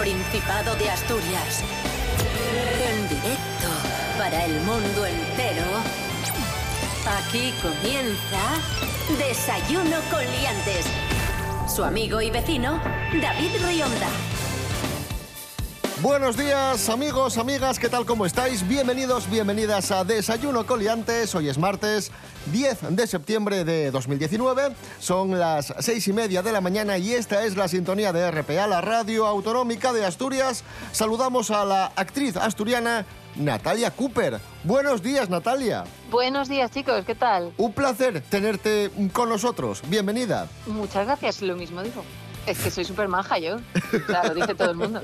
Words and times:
Principado 0.00 0.74
de 0.76 0.88
Asturias. 0.88 1.62
En 2.88 3.06
directo 3.06 3.68
para 4.16 4.46
el 4.46 4.54
mundo 4.62 5.04
entero. 5.04 5.66
Aquí 7.18 7.52
comienza 7.60 9.18
Desayuno 9.18 9.98
con 10.10 10.24
Liantes. 10.24 10.86
Su 11.68 11.84
amigo 11.84 12.22
y 12.22 12.30
vecino, 12.30 12.80
David 13.20 13.50
Rionda. 13.62 14.08
Buenos 16.00 16.34
días 16.34 16.88
amigos, 16.88 17.36
amigas, 17.36 17.78
¿qué 17.78 17.90
tal? 17.90 18.06
¿Cómo 18.06 18.24
estáis? 18.24 18.66
Bienvenidos, 18.66 19.28
bienvenidas 19.28 19.90
a 19.90 20.02
Desayuno 20.02 20.64
Coliantes. 20.64 21.34
Hoy 21.34 21.50
es 21.50 21.58
martes 21.58 22.10
10 22.50 22.96
de 22.96 23.06
septiembre 23.06 23.64
de 23.64 23.90
2019. 23.90 24.74
Son 24.98 25.38
las 25.38 25.72
seis 25.80 26.06
y 26.08 26.12
media 26.12 26.42
de 26.42 26.52
la 26.52 26.60
mañana 26.60 26.98
y 26.98 27.12
esta 27.12 27.44
es 27.44 27.56
la 27.56 27.68
sintonía 27.68 28.12
de 28.12 28.30
RPA, 28.30 28.66
la 28.66 28.80
radio 28.80 29.26
autonómica 29.26 29.92
de 29.92 30.04
Asturias. 30.04 30.64
Saludamos 30.92 31.50
a 31.50 31.64
la 31.64 31.86
actriz 31.96 32.36
asturiana 32.36 33.06
Natalia 33.36 33.90
Cooper. 33.90 34.40
Buenos 34.64 35.02
días, 35.02 35.30
Natalia. 35.30 35.84
Buenos 36.10 36.48
días, 36.48 36.70
chicos, 36.70 37.04
¿qué 37.04 37.14
tal? 37.14 37.52
Un 37.56 37.72
placer 37.72 38.20
tenerte 38.22 38.90
con 39.12 39.28
nosotros. 39.28 39.82
Bienvenida. 39.86 40.48
Muchas 40.66 41.06
gracias, 41.06 41.42
lo 41.42 41.56
mismo 41.56 41.82
digo. 41.82 42.02
Es 42.50 42.58
que 42.58 42.70
soy 42.70 42.84
súper 42.84 43.06
maja 43.06 43.38
yo. 43.38 43.58
Claro, 44.06 44.34
dice 44.34 44.54
todo 44.56 44.72
el 44.72 44.76
mundo. 44.76 45.00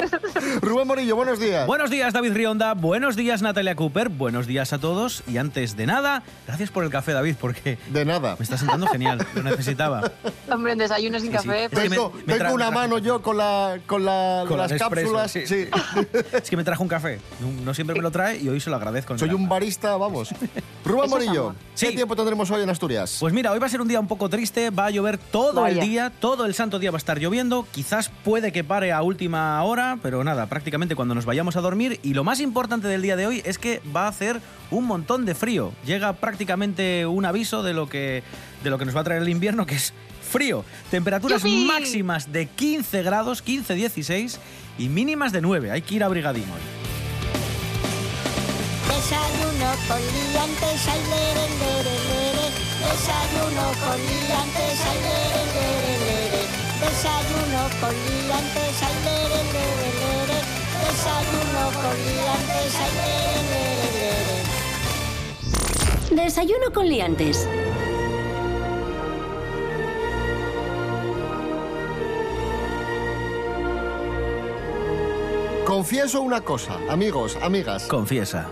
Rubén 0.62 0.86
Morillo, 0.86 1.16
buenos 1.16 1.40
días. 1.40 1.66
Buenos 1.66 1.90
días, 1.90 2.12
David 2.12 2.32
Rionda. 2.34 2.74
Buenos 2.74 3.16
días, 3.16 3.42
Natalia 3.42 3.74
Cooper. 3.74 4.08
Buenos 4.10 4.46
días 4.46 4.72
a 4.72 4.78
todos. 4.78 5.24
Y 5.26 5.38
antes 5.38 5.76
de 5.76 5.86
nada, 5.86 6.22
gracias 6.46 6.70
por 6.70 6.84
el 6.84 6.90
café, 6.90 7.12
David, 7.12 7.34
porque 7.40 7.78
De 7.88 8.04
nada. 8.04 8.36
me 8.38 8.44
está 8.44 8.56
sentando 8.56 8.86
genial. 8.86 9.26
Lo 9.34 9.42
necesitaba. 9.42 10.12
Hombre, 10.48 10.72
en 10.72 10.78
desayuno 10.78 11.18
sin 11.18 11.32
Sí, 11.32 11.38
sí. 11.38 11.46
café. 11.48 11.68
pues, 11.68 11.90
me- 11.90 11.96
Tengo, 11.96 12.12
me 12.26 12.34
tengo 12.34 12.50
tra- 12.50 12.54
una 12.54 12.70
mano 12.70 12.98
yo 12.98 13.20
con, 13.22 13.38
la, 13.38 13.80
con, 13.86 14.04
la, 14.04 14.44
Con 14.46 14.56
las 14.58 14.72
cápsulas. 14.74 15.32
sí. 15.32 15.46
sí. 15.46 15.68
Es 16.32 16.48
que 16.48 16.56
me 16.56 16.62
trajo 16.62 16.82
un 16.84 16.88
café. 16.88 17.18
No, 17.64 17.74
siempre 17.74 17.96
me 17.96 18.02
lo 18.02 18.10
trae 18.12 18.38
y 18.38 18.48
hoy 18.48 18.60
se 18.60 18.70
lo 18.70 18.76
agradezco. 18.76 19.18
Soy 19.18 19.30
un 19.30 19.48
barista, 19.48 19.96
vamos. 19.96 20.28
Rubén 20.84 21.10
Morillo. 21.10 21.54
¿qué 21.78 21.88
Sí. 21.88 21.94
tiempo 21.96 22.14
tendremos 22.14 22.48
hoy 22.52 22.62
en 22.62 22.70
Asturias? 22.70 23.16
Pues 23.18 23.32
mira, 23.34 23.50
hoy 23.50 23.58
va 23.58 23.66
a 23.66 23.68
ser 23.70 23.80
un 23.80 23.88
día 23.88 23.98
un 23.98 24.06
poco 24.06 24.28
triste, 24.28 24.70
va 24.70 24.86
a 24.86 24.90
llover 24.90 25.18
todo 25.18 25.62
Vaya. 25.62 25.80
el 25.82 25.88
día, 25.88 26.12
todo 26.20 26.44
el 26.46 26.54
santo 26.54 26.78
día 26.78 26.83
va 26.90 26.96
a 26.96 26.98
estar 26.98 27.18
lloviendo, 27.18 27.66
quizás 27.72 28.10
puede 28.24 28.52
que 28.52 28.64
pare 28.64 28.92
a 28.92 29.02
última 29.02 29.62
hora, 29.62 29.98
pero 30.02 30.24
nada, 30.24 30.46
prácticamente 30.46 30.94
cuando 30.94 31.14
nos 31.14 31.24
vayamos 31.24 31.56
a 31.56 31.60
dormir 31.60 32.00
y 32.02 32.14
lo 32.14 32.24
más 32.24 32.40
importante 32.40 32.88
del 32.88 33.02
día 33.02 33.16
de 33.16 33.26
hoy 33.26 33.42
es 33.44 33.58
que 33.58 33.80
va 33.94 34.04
a 34.06 34.08
hacer 34.08 34.40
un 34.70 34.86
montón 34.86 35.24
de 35.26 35.34
frío. 35.34 35.72
Llega 35.86 36.12
prácticamente 36.14 37.06
un 37.06 37.24
aviso 37.24 37.62
de 37.62 37.74
lo 37.74 37.88
que 37.88 38.22
de 38.62 38.70
lo 38.70 38.78
que 38.78 38.84
nos 38.86 38.96
va 38.96 39.00
a 39.00 39.04
traer 39.04 39.22
el 39.22 39.28
invierno 39.28 39.66
que 39.66 39.74
es 39.74 39.92
frío. 40.22 40.64
Temperaturas 40.90 41.42
¡Yupi! 41.42 41.64
máximas 41.66 42.32
de 42.32 42.46
15 42.46 43.02
grados, 43.02 43.42
15 43.42 43.74
16 43.74 44.40
y 44.78 44.88
mínimas 44.88 45.32
de 45.32 45.40
9. 45.40 45.70
Hay 45.70 45.82
que 45.82 45.94
ir 45.96 46.04
abrigadín 46.04 46.44
hoy. 46.44 46.60
Desayuno 48.88 49.70
con 49.86 50.00
liantes, 50.00 50.88
ay, 50.88 51.00
lere, 51.10 51.46
lere, 51.60 51.96
lere. 52.08 52.46
Desayuno 52.80 53.66
con 53.84 53.98
liantes, 54.00 54.80
ay, 54.90 54.98
lere, 55.02 55.42
lere, 55.54 55.98
lere. 56.30 56.43
Desayuno 56.94 57.62
con 57.80 57.90
liantes, 57.90 58.82
ay, 58.86 58.94
lere, 59.04 59.40
lere, 59.52 59.88
lere. 60.00 60.38
Desayuno 60.86 61.62
con 61.82 61.96
liantes, 62.06 62.72
ay, 62.84 62.92
lere, 62.94 63.46
lere, 63.50 63.88
lere. 66.14 66.22
Desayuno 66.24 66.66
con 66.72 66.86
Liantes. 66.88 67.48
Confieso 75.66 76.20
una 76.20 76.40
cosa, 76.42 76.78
amigos, 76.90 77.38
amigas. 77.42 77.86
Confiesa. 77.86 78.48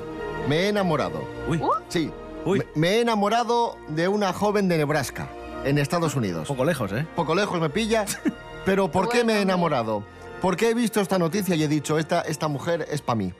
Me 0.49 0.61
he 0.65 0.69
enamorado. 0.69 1.25
Uy, 1.49 1.61
Sí. 1.89 2.11
Uy. 2.45 2.59
Me, 2.59 2.67
me 2.75 2.89
he 2.97 3.01
enamorado 3.03 3.77
de 3.89 4.09
una 4.09 4.33
joven 4.33 4.67
de 4.69 4.79
Nebraska, 4.79 5.29
en 5.65 5.79
Estados 5.79 6.17
Unidos. 6.17 6.51
un 6.51 6.57
poco 6.57 6.65
lejos, 6.65 6.91
¿eh? 6.93 7.07
Poco 7.15 7.35
lejos 7.35 7.61
me 7.61 7.69
pilla. 7.71 8.05
Pero 8.65 8.91
¿por 8.91 9.09
qué 9.09 9.25
me 9.25 9.35
he 9.35 9.43
enamorado? 9.43 10.05
Porque 10.41 10.71
he 10.71 10.75
visto 10.75 11.01
esta 11.01 11.19
noticia 11.19 11.55
y 11.55 11.63
he 11.63 11.69
dicho, 11.69 11.99
esta, 11.99 12.23
esta 12.23 12.49
mujer 12.49 12.87
es 12.91 13.01
para 13.01 13.17
mí. 13.17 13.33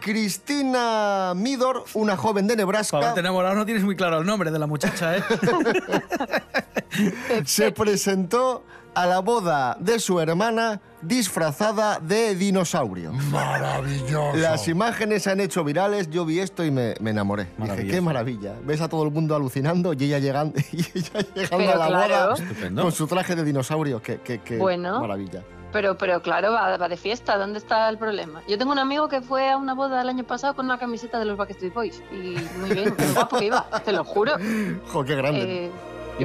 Cristina 0.00 1.34
Midor, 1.36 1.84
una 1.94 2.16
joven 2.16 2.46
de 2.46 2.54
Para 2.54 2.64
Nebraska, 2.64 2.96
haberte 2.96 3.20
enamorado 3.20 3.54
no 3.54 3.66
tienes 3.66 3.84
muy 3.84 3.96
claro 3.96 4.18
el 4.18 4.26
nombre 4.26 4.50
de 4.50 4.58
la 4.58 4.66
muchacha, 4.66 5.16
¿eh? 5.16 5.22
se 7.44 7.70
presentó 7.70 8.64
a 8.94 9.06
la 9.06 9.20
boda 9.20 9.76
de 9.80 9.98
su 10.00 10.20
hermana 10.20 10.80
disfrazada 11.02 11.98
de 12.00 12.34
dinosaurio. 12.34 13.12
Maravilloso. 13.12 14.36
Las 14.36 14.66
imágenes 14.68 15.22
se 15.22 15.30
han 15.30 15.40
hecho 15.40 15.64
virales, 15.64 16.10
yo 16.10 16.24
vi 16.24 16.40
esto 16.40 16.64
y 16.64 16.70
me, 16.70 16.94
me 17.00 17.10
enamoré. 17.10 17.48
Dije, 17.58 17.86
qué 17.86 18.00
maravilla. 18.00 18.54
Ves 18.64 18.80
a 18.80 18.88
todo 18.88 19.04
el 19.04 19.10
mundo 19.10 19.34
alucinando 19.36 19.92
y 19.92 20.04
ella 20.04 20.18
llegando, 20.18 20.58
y 20.72 20.80
ella 20.98 21.20
llegando 21.34 21.56
Pero 21.58 21.72
a 21.72 21.76
la 21.76 22.06
claro. 22.06 22.30
boda 22.32 22.42
Estupendo. 22.44 22.82
con 22.82 22.92
su 22.92 23.06
traje 23.06 23.34
de 23.36 23.44
dinosaurio. 23.44 24.02
Qué, 24.02 24.20
qué- 24.22 24.40
qué 24.40 24.56
Bueno. 24.58 25.00
maravilla. 25.00 25.42
Pero, 25.72 25.96
pero 25.96 26.20
claro, 26.20 26.50
va, 26.52 26.76
va 26.76 26.88
de 26.88 26.96
fiesta. 26.96 27.38
¿Dónde 27.38 27.58
está 27.58 27.88
el 27.88 27.96
problema? 27.96 28.42
Yo 28.48 28.58
tengo 28.58 28.72
un 28.72 28.80
amigo 28.80 29.08
que 29.08 29.20
fue 29.22 29.50
a 29.50 29.56
una 29.56 29.72
boda 29.72 30.02
el 30.02 30.08
año 30.08 30.24
pasado 30.24 30.56
con 30.56 30.64
una 30.66 30.78
camiseta 30.78 31.20
de 31.20 31.26
los 31.26 31.36
Backstreet 31.36 31.72
Boys. 31.72 32.02
Y 32.10 32.36
muy 32.58 32.70
bien, 32.72 32.92
muy 32.98 33.12
guapo 33.14 33.38
que 33.38 33.44
iba, 33.46 33.64
te 33.84 33.92
lo 33.92 34.02
juro. 34.02 34.32
Jo, 34.92 35.04
qué 35.04 35.14
grande. 35.14 35.66
Eh, 35.66 35.70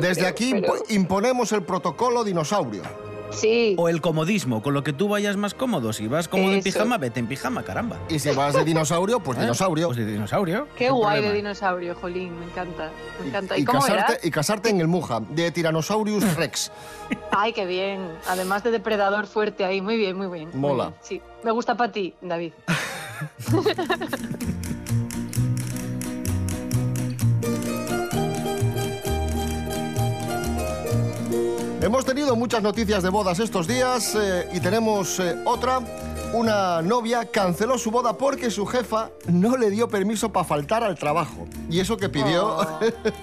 Desde 0.01 0.21
creo, 0.21 0.29
aquí 0.29 0.53
pero- 0.61 0.75
imponemos 0.89 1.51
el 1.51 1.63
protocolo 1.63 2.23
dinosaurio. 2.23 2.83
Sí, 3.31 3.75
O 3.77 3.89
el 3.89 3.99
comodismo, 4.01 4.61
con 4.61 4.73
lo 4.73 4.83
que 4.83 4.93
tú 4.93 5.09
vayas 5.09 5.35
más 5.35 5.53
cómodo. 5.53 5.91
Si 5.91 6.07
vas 6.07 6.27
cómodo 6.29 6.51
en 6.53 6.59
Eso. 6.59 6.63
pijama, 6.65 6.97
vete 6.99 7.19
en 7.19 7.27
pijama, 7.27 7.63
caramba. 7.63 7.97
Y 8.07 8.19
si 8.19 8.29
vas 8.29 8.53
de 8.53 8.63
dinosaurio, 8.63 9.19
pues 9.19 9.37
¿Eh? 9.39 9.41
dinosaurio. 9.41 9.87
Pues 9.87 9.97
de 9.97 10.05
dinosaurio. 10.05 10.67
qué 10.77 10.89
guay 10.89 11.21
de 11.21 11.33
dinosaurio, 11.33 11.95
Jolín, 11.95 12.39
me 12.39 12.45
encanta. 12.45 12.91
Me 13.19 13.27
encanta. 13.27 13.57
¿Y, 13.57 13.61
y 13.63 13.65
cómo 13.65 13.81
casarte, 13.81 14.13
era? 14.13 14.21
y 14.27 14.31
casarte 14.31 14.69
en 14.69 14.79
el 14.79 14.87
Muja, 14.87 15.19
de 15.31 15.51
Tyrannosaurus 15.51 16.35
Rex. 16.37 16.71
Ay, 17.31 17.51
qué 17.51 17.65
bien. 17.65 18.07
Además 18.29 18.63
de 18.63 18.71
depredador 18.71 19.27
fuerte 19.27 19.65
ahí. 19.65 19.81
Muy 19.81 19.97
bien, 19.97 20.15
muy 20.15 20.27
bien. 20.27 20.49
muy 20.53 20.59
Mola. 20.71 20.83
bien. 20.89 20.95
Sí, 21.01 21.21
me 21.43 21.51
gusta 21.51 21.75
para 21.75 21.91
ti, 21.91 22.13
David. 22.21 22.53
Hemos 31.81 32.05
tenido 32.05 32.35
muchas 32.35 32.63
noticias 32.63 33.03
de 33.03 33.09
bodas 33.09 33.39
estos 33.39 33.67
días 33.67 34.15
eh, 34.15 34.47
y 34.53 34.59
tenemos 34.59 35.19
eh, 35.19 35.35
otra. 35.45 35.79
Una 36.33 36.81
novia 36.81 37.25
canceló 37.31 37.77
su 37.77 37.91
boda 37.91 38.17
porque 38.17 38.49
su 38.49 38.65
jefa 38.65 39.11
no 39.27 39.55
le 39.55 39.69
dio 39.69 39.87
permiso 39.87 40.33
para 40.33 40.43
faltar 40.45 40.83
al 40.83 40.95
trabajo. 40.97 41.47
Y 41.69 41.79
eso 41.79 41.95
que 41.95 42.09
pidió, 42.09 42.57
Oh. 42.57 42.79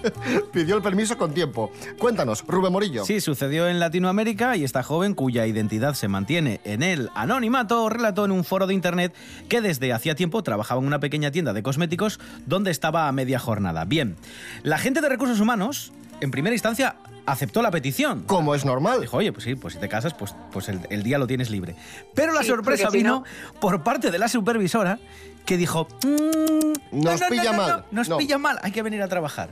pidió 0.53 0.77
el 0.77 0.83
permiso 0.83 1.19
con 1.19 1.35
tiempo. 1.35 1.71
Cuéntanos, 1.99 2.45
Rubén 2.47 2.73
Morillo. 2.73 3.05
Sí, 3.05 3.21
sucedió 3.21 3.69
en 3.69 3.81
Latinoamérica 3.81 4.57
y 4.57 4.65
esta 4.65 4.83
joven, 4.83 5.15
cuya 5.15 5.47
identidad 5.47 5.95
se 5.95 6.09
mantiene 6.09 6.61
en 6.65 6.83
el 6.83 7.11
anonimato, 7.15 7.89
relató 7.89 8.25
en 8.25 8.31
un 8.31 8.45
foro 8.45 8.67
de 8.67 8.75
internet 8.75 9.13
que 9.49 9.61
desde 9.61 9.93
hacía 9.93 10.15
tiempo 10.15 10.43
trabajaba 10.43 10.81
en 10.81 10.87
una 10.87 11.01
pequeña 11.01 11.31
tienda 11.33 11.53
de 11.53 11.63
cosméticos 11.63 12.19
donde 12.47 12.71
estaba 12.71 13.09
a 13.09 13.13
media 13.13 13.39
jornada. 13.39 13.85
Bien, 13.85 14.17
la 14.63 14.79
gente 14.79 15.01
de 15.01 15.09
recursos 15.09 15.41
humanos, 15.41 15.93
en 16.21 16.31
primera 16.31 16.55
instancia, 16.55 16.97
aceptó 17.27 17.63
la 17.63 17.71
petición. 17.71 18.23
Como 18.27 18.55
es 18.55 18.65
normal. 18.65 19.01
Dijo, 19.01 19.17
oye, 19.19 19.33
pues 19.33 19.45
sí, 19.45 19.55
pues 19.55 19.75
si 19.75 19.81
te 19.81 19.89
casas, 19.89 20.15
pues, 20.15 20.35
pues 20.53 20.69
el, 20.69 20.81
el 20.91 21.03
día 21.03 21.19
lo 21.19 21.27
tienes 21.27 21.51
libre. 21.51 21.77
Pero 22.15 22.33
la 22.33 22.43
Sí, 22.43 22.49
sorpresa 22.49 22.91
si 22.91 22.97
vino 22.99 23.25
por 23.61 23.83
parte 23.83 24.11
de 24.11 24.19
la 24.19 24.29
supervisora 24.29 24.99
que 25.47 25.57
dijo, 25.57 25.89
"Mm, 26.05 26.73
no, 26.93 27.11
Nos 27.11 27.21
no, 27.21 27.27
no, 27.27 27.31
pilla 27.31 27.45
no, 27.45 27.53
no, 27.53 27.59
mal, 27.59 27.85
nos 27.91 28.09
no". 28.09 28.19
pilla 28.19 28.39
mal, 28.39 28.59
hay 28.63 28.73
que 28.73 28.83
venir 28.83 29.03
a 29.03 29.09
trabajar. 29.09 29.51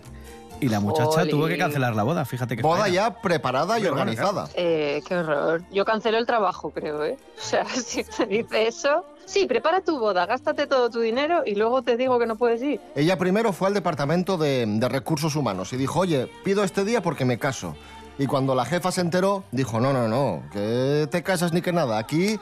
Y 0.63 0.69
la 0.69 0.79
muchacha 0.79 1.11
Jolín. 1.11 1.31
tuvo 1.31 1.47
que 1.47 1.57
cancelar 1.57 1.97
la 1.97 2.03
boda, 2.03 2.25
fíjate 2.27 2.55
que 2.55 2.63
Boda 2.63 2.87
ya 2.89 3.21
preparada 3.23 3.79
y 3.79 3.83
bueno, 3.83 3.95
organizada. 3.97 4.47
Eh, 4.55 5.01
qué 5.09 5.17
horror. 5.17 5.63
Yo 5.73 5.87
cancelo 5.87 6.19
el 6.19 6.27
trabajo, 6.27 6.71
creo, 6.71 7.03
¿eh? 7.05 7.17
O 7.39 7.43
sea, 7.43 7.65
si 7.65 8.05
te 8.05 8.27
dice 8.27 8.67
eso... 8.69 9.05
Sí, 9.25 9.47
prepara 9.47 9.81
tu 9.81 9.99
boda, 9.99 10.27
gástate 10.27 10.67
todo 10.67 10.91
tu 10.91 11.01
dinero 11.01 11.43
y 11.47 11.55
luego 11.55 11.83
te 11.83 11.97
digo 11.97 12.19
que 12.19 12.27
no 12.27 12.37
puedes 12.37 12.63
ir. 12.63 12.81
Ella 12.97 13.17
primero 13.17 13.53
fue 13.53 13.69
al 13.69 13.75
departamento 13.75 14.37
de, 14.37 14.65
de 14.67 14.89
recursos 14.89 15.37
humanos 15.37 15.73
y 15.73 15.77
dijo, 15.77 16.01
oye, 16.01 16.29
pido 16.45 16.65
este 16.65 16.85
día 16.85 17.01
porque 17.01 17.25
me 17.25 17.39
caso. 17.39 17.77
Y 18.19 18.27
cuando 18.27 18.55
la 18.55 18.65
jefa 18.65 18.93
se 18.93 19.01
enteró, 19.01 19.45
dijo, 19.51 19.81
no, 19.81 19.93
no, 19.93 20.09
no, 20.09 20.43
que 20.53 21.09
te 21.11 21.23
casas 21.23 21.53
ni 21.53 21.63
que 21.63 21.73
nada. 21.73 21.97
Aquí 21.99 22.39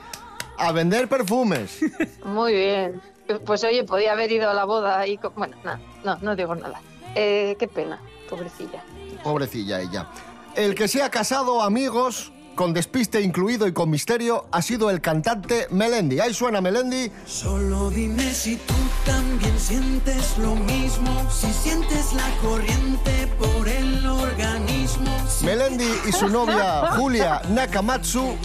a 0.57 0.71
vender 0.71 1.07
perfumes. 1.07 1.79
Muy 2.25 2.53
bien. 2.53 3.01
Pues 3.45 3.63
oye, 3.63 3.83
podía 3.83 4.13
haber 4.13 4.31
ido 4.31 4.49
a 4.49 4.53
la 4.53 4.65
boda 4.65 5.05
y... 5.07 5.19
Bueno, 5.35 5.55
no, 5.63 5.79
no, 6.03 6.17
no 6.21 6.35
digo 6.35 6.55
nada. 6.55 6.81
Eh, 7.15 7.55
qué 7.59 7.67
pena, 7.67 7.99
pobrecilla. 8.29 8.83
Pobrecilla 9.23 9.79
ella. 9.81 10.07
El 10.55 10.75
que 10.75 10.87
se 10.87 11.03
ha 11.03 11.09
casado, 11.09 11.61
amigos, 11.61 12.33
con 12.55 12.73
despiste 12.73 13.21
incluido 13.21 13.67
y 13.67 13.73
con 13.73 13.89
misterio, 13.89 14.45
ha 14.51 14.61
sido 14.61 14.89
el 14.89 15.01
cantante 15.01 15.67
Melendi. 15.71 16.19
Ahí 16.19 16.33
suena 16.33 16.61
Melendi. 16.61 17.11
Solo 17.25 17.89
dime 17.89 18.33
si 18.33 18.57
tú 18.57 18.73
también 19.05 19.57
sientes 19.59 20.37
lo 20.37 20.55
mismo, 20.55 21.29
si 21.29 21.51
sientes 21.51 22.13
la 22.13 22.29
corriente 22.41 23.27
por 23.39 23.67
el 23.67 24.05
organismo. 24.05 25.11
si 25.27 25.45
Melendi 25.45 25.89
y 26.07 26.11
su 26.11 26.27
novia 26.27 26.91
Julia 26.97 27.41
Nakamatsu 27.49 28.35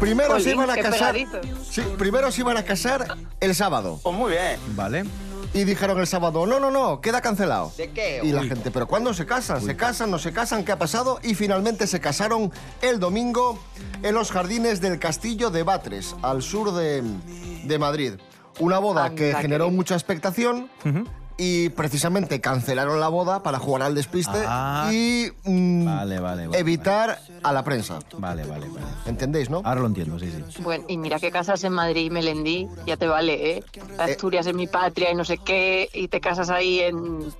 Primero 0.00 0.40
se 0.40 0.50
iban 0.50 0.70
a 0.70 0.76
casar. 0.76 1.16
Sí, 1.70 1.82
primero 1.98 2.30
se 2.32 2.40
iban 2.40 2.56
a 2.56 2.64
casar 2.64 3.16
el 3.40 3.54
sábado. 3.54 4.00
Pues 4.02 4.14
muy 4.14 4.32
bien. 4.32 4.58
Vale. 4.74 5.04
Y 5.56 5.64
dijeron 5.64 5.98
el 5.98 6.06
sábado, 6.06 6.44
no, 6.46 6.60
no, 6.60 6.70
no, 6.70 7.00
queda 7.00 7.20
cancelado. 7.22 7.72
¿De 7.76 7.90
qué? 7.90 8.20
Y 8.22 8.32
la 8.32 8.42
Uy. 8.42 8.48
gente, 8.48 8.70
¿pero 8.70 8.86
cuándo 8.86 9.14
se 9.14 9.24
casan? 9.24 9.62
¿Se 9.62 9.74
casan? 9.74 10.10
¿No 10.10 10.18
se 10.18 10.32
casan? 10.32 10.64
¿Qué 10.64 10.72
ha 10.72 10.78
pasado? 10.78 11.18
Y 11.22 11.34
finalmente 11.34 11.86
se 11.86 11.98
casaron 11.98 12.52
el 12.82 13.00
domingo 13.00 13.58
en 14.02 14.14
los 14.14 14.30
jardines 14.30 14.80
del 14.80 14.98
Castillo 14.98 15.50
de 15.50 15.62
Batres, 15.62 16.14
al 16.22 16.42
sur 16.42 16.72
de, 16.74 17.02
de 17.64 17.78
Madrid. 17.78 18.12
Una 18.58 18.78
boda 18.78 19.06
Anda, 19.06 19.16
que 19.16 19.34
generó 19.34 19.70
mucha 19.70 19.94
expectación 19.94 20.68
y 21.38 21.68
precisamente 21.70 22.40
cancelaron 22.40 22.98
la 23.00 23.08
boda 23.08 23.42
para 23.42 23.58
jugar 23.58 23.82
al 23.82 23.94
despiste 23.94 24.38
Ah. 24.46 24.88
y 24.92 25.30
mm, 25.44 25.84
Vale, 25.84 26.18
vale, 26.20 26.46
vale. 26.46 26.58
evitar 26.58 27.18
a 27.42 27.52
la 27.52 27.62
prensa. 27.62 27.98
Vale, 28.18 28.44
vale, 28.44 28.66
vale. 28.68 28.86
¿Entendéis, 29.06 29.50
no? 29.50 29.60
Ahora 29.64 29.80
lo 29.82 29.86
entiendo, 29.86 30.18
sí, 30.18 30.32
sí. 30.32 30.62
Bueno, 30.62 30.84
y 30.88 30.96
mira 30.96 31.18
que 31.20 31.30
casas 31.30 31.62
en 31.64 31.72
Madrid 31.74 32.06
y 32.06 32.10
Melendí, 32.10 32.68
ya 32.86 32.96
te 32.96 33.06
vale, 33.06 33.58
¿eh? 33.58 33.64
Asturias 33.98 34.46
es 34.46 34.54
mi 34.54 34.66
patria 34.66 35.10
y 35.12 35.14
no 35.14 35.24
sé 35.24 35.38
qué, 35.38 35.88
y 35.92 36.08
te 36.08 36.20
casas 36.20 36.48
ahí 36.50 36.80
en 36.80 37.32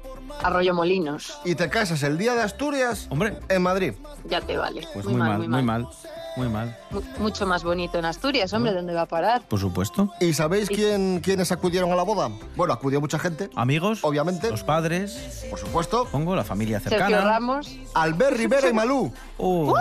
Arroyo 0.43 0.75
Molinos. 0.75 1.39
Y 1.45 1.55
te 1.55 1.69
casas 1.71 2.03
el 2.03 2.19
día 2.19 2.35
de 2.35 2.43
Asturias 2.43 3.07
Hombre, 3.11 3.39
en 3.49 3.63
Madrid. 3.63 3.95
Ya 4.29 4.41
te 4.41 4.57
vale. 4.59 4.87
pues 4.93 5.07
muy, 5.07 5.15
mal, 5.15 5.39
muy 5.39 5.49
mal. 5.49 5.63
Muy 5.63 5.63
mal. 5.63 5.89
Mu- 6.37 7.03
Mucho 7.19 7.47
más 7.47 7.65
bonito 7.65 7.99
en 7.99 8.05
Asturias, 8.05 8.53
hombre, 8.53 8.73
¿dónde 8.73 8.93
va 8.95 9.03
a 9.03 9.07
parar? 9.07 9.43
Por 9.49 9.59
supuesto. 9.59 10.13
¿Y 10.21 10.35
sabéis 10.35 10.69
quién, 10.69 11.21
quiénes 11.21 11.51
acudieron 11.51 11.91
a 11.93 11.97
la 11.97 12.03
boda? 12.03 12.31
Bueno, 12.57 12.75
acudió 12.75 13.01
mucha 13.01 13.19
gente, 13.19 13.49
Amigos, 13.57 14.01
Obviamente. 14.03 14.51
los 14.51 14.63
padres, 14.63 15.47
por 15.51 15.59
supuesto. 15.59 16.07
pongo 16.13 16.37
la 16.37 16.45
familia 16.45 16.79
Sergio 16.81 16.99
cercana. 16.99 17.23
Ramos. 17.25 17.71
Albert 17.95 18.37
Rivera 18.37 18.69
y 18.69 18.73
Malú. 18.73 19.13
Oh, 19.39 19.75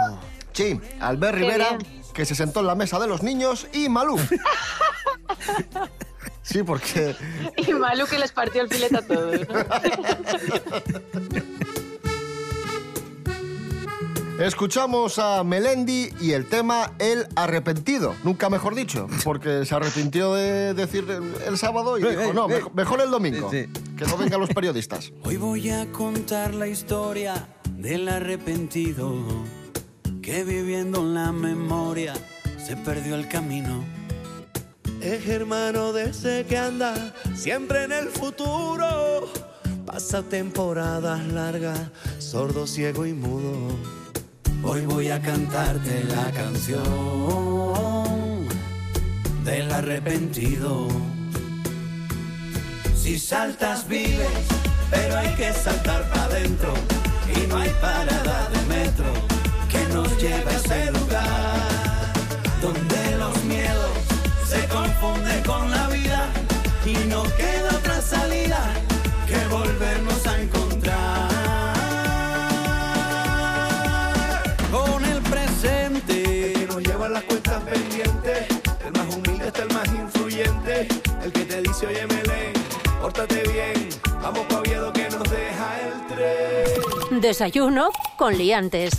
Sí, 0.53 0.79
Albert 1.01 1.35
Qué 1.37 1.41
Rivera, 1.41 1.77
bien. 1.77 2.01
que 2.13 2.25
se 2.25 2.35
sentó 2.35 2.61
en 2.61 2.67
la 2.67 2.75
mesa 2.75 2.97
de 2.99 3.07
los 3.07 3.21
niños, 3.23 3.67
y 3.73 3.89
Malú. 3.89 4.17
Sí, 6.41 6.61
porque 6.61 7.15
Y 7.57 7.73
Malu 7.73 8.05
que 8.05 8.19
les 8.19 8.31
partió 8.31 8.61
el 8.61 8.69
filete 8.69 8.97
a 8.97 9.01
todos, 9.05 9.39
¿no? 9.49 9.55
escuchamos 14.39 15.19
a 15.19 15.43
Melendi 15.43 16.09
y 16.19 16.31
el 16.31 16.45
tema 16.47 16.91
El 16.99 17.27
Arrepentido. 17.35 18.15
Nunca 18.23 18.49
mejor 18.49 18.75
dicho, 18.75 19.07
porque 19.23 19.65
se 19.65 19.75
arrepintió 19.75 20.33
de 20.33 20.73
decir 20.73 21.05
el, 21.45 21.57
sábado 21.57 21.97
y 21.97 22.03
Eh, 22.03 22.09
dijo, 22.09 22.21
eh, 22.21 22.33
no, 22.33 22.45
eh. 22.49 22.55
mejor, 22.55 22.73
mejor 22.75 23.01
el 23.01 23.11
domingo. 23.11 23.49
Sí, 23.51 23.67
Que 23.97 24.05
no 24.05 24.17
vengan 24.17 24.39
los 24.39 24.49
periodistas. 24.49 25.11
Hoy 25.23 25.37
voy 25.37 25.69
a 25.69 25.91
contar 25.91 26.53
la 26.53 26.67
historia 26.67 27.47
del 27.77 28.07
arrepentido 28.07 29.13
que 30.21 30.43
viviendo 30.43 30.99
en 31.01 31.13
la 31.13 31.31
memoria 31.31 32.13
se 32.57 32.75
perdió 32.75 33.15
el 33.15 33.27
camino. 33.27 33.83
Es 35.01 35.27
hermano 35.27 35.93
de 35.93 36.09
ese 36.09 36.45
que 36.49 36.57
anda 36.57 37.13
siempre 37.35 37.83
en 37.83 37.91
el 37.91 38.07
futuro. 38.09 39.29
Pasa 39.85 40.23
temporadas 40.23 41.25
largas, 41.27 41.79
sordo, 42.17 42.65
ciego 42.65 43.05
y 43.05 43.13
mudo. 43.13 43.69
Hoy 44.67 44.81
voy 44.87 45.09
a 45.09 45.21
cantarte 45.21 46.03
la 46.05 46.31
canción 46.31 46.83
del 49.43 49.71
arrepentido. 49.71 50.87
Si 52.95 53.19
saltas 53.19 53.87
vives, 53.87 54.27
pero 54.89 55.17
hay 55.17 55.35
que 55.35 55.53
saltar 55.53 56.09
para 56.09 56.23
adentro. 56.23 56.73
Y 57.35 57.45
no 57.47 57.57
hay 57.57 57.69
parada 57.79 58.49
de 58.49 58.61
metro 58.75 59.13
que 59.69 59.85
nos 59.93 60.09
lleve 60.19 60.49
a 60.49 60.57
ese 60.57 60.91
lugar 60.91 62.13
donde 62.59 63.17
los 63.19 63.43
miedos 63.43 63.91
se 64.47 64.67
confunden 64.67 65.43
con 65.43 65.69
la 65.69 65.84
dice, 81.75 81.87
oye, 81.87 82.07
Melén, 82.07 82.53
pórtate 83.01 83.43
bien. 83.51 83.89
Vamos 84.21 84.45
pa' 84.47 84.59
Oviedo 84.59 84.93
que 84.93 85.09
nos 85.09 85.23
deja 85.29 85.81
el 85.81 86.07
tren. 86.07 87.21
Desayuno 87.21 87.89
con 88.17 88.37
liantes. 88.37 88.93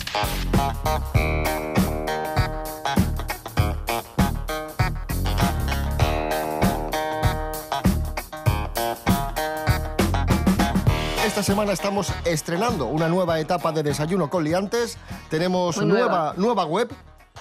Esta 11.25 11.43
semana 11.43 11.73
estamos 11.73 12.11
estrenando 12.25 12.85
una 12.85 13.07
nueva 13.07 13.39
etapa 13.39 13.71
de 13.71 13.83
Desayuno 13.83 14.29
con 14.29 14.43
Liantes. 14.43 14.97
Tenemos 15.29 15.77
nueva, 15.83 16.33
nueva 16.37 16.65
web, 16.65 16.89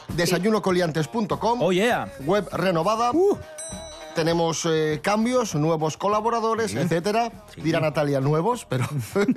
desayunocoliantes.com. 0.08 1.62
oh 1.62 1.72
yeah. 1.72 2.08
web 2.26 2.48
renovada. 2.52 3.12
Tenemos 4.16 4.64
eh, 4.66 5.00
cambios, 5.02 5.54
nuevos 5.54 5.96
colaboradores, 5.98 6.74
etcétera. 6.74 7.30
Dirá 7.56 7.80
Natalia 7.80 8.20
nuevos, 8.20 8.64
pero 8.68 8.84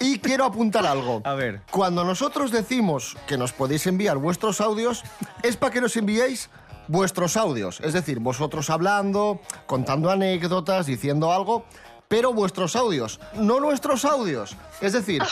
y 0.00 0.18
quiero 0.18 0.44
apuntar 0.44 0.84
algo. 0.84 1.22
A 1.24 1.32
ver. 1.32 1.62
Cuando 1.70 2.04
nosotros 2.04 2.50
decimos 2.50 3.16
que 3.26 3.38
nos 3.38 3.54
podéis 3.54 3.86
enviar 3.86 4.18
vuestros 4.18 4.60
audios, 4.60 5.02
es 5.42 5.56
para 5.56 5.72
que 5.72 5.80
nos 5.80 5.96
enviéis 5.96 6.50
vuestros 6.92 7.36
audios. 7.36 7.80
Es 7.80 7.94
decir, 7.94 8.20
vosotros 8.20 8.68
hablando, 8.70 9.40
contando 9.66 10.10
anécdotas, 10.10 10.86
diciendo 10.86 11.32
algo, 11.32 11.64
pero 12.06 12.32
vuestros 12.34 12.76
audios, 12.76 13.18
no 13.34 13.58
nuestros 13.58 14.04
audios. 14.04 14.54
Es 14.82 14.92
decir, 14.92 15.22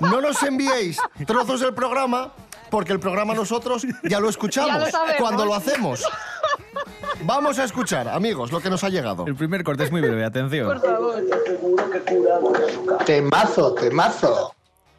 no 0.00 0.20
nos 0.20 0.40
enviéis 0.44 0.98
trozos 1.26 1.60
del 1.60 1.74
programa 1.74 2.32
porque 2.70 2.92
el 2.92 3.00
programa 3.00 3.34
nosotros 3.34 3.84
ya 4.04 4.20
lo 4.20 4.28
escuchamos 4.28 4.72
Ya 4.72 4.78
lo 4.78 4.90
sabemos. 4.90 5.16
cuando 5.20 5.44
lo 5.44 5.54
hacemos. 5.54 6.04
Vamos 7.22 7.58
a 7.58 7.64
escuchar, 7.64 8.06
amigos, 8.08 8.52
lo 8.52 8.60
que 8.60 8.70
nos 8.70 8.84
ha 8.84 8.88
llegado. 8.88 9.26
El 9.26 9.34
primer 9.34 9.64
corte 9.64 9.82
es 9.84 9.90
muy 9.90 10.00
breve, 10.00 10.24
atención. 10.24 10.66
Por 10.68 10.80
favor. 10.80 11.24
Temazo, 13.04 13.74
temazo. 13.74 14.54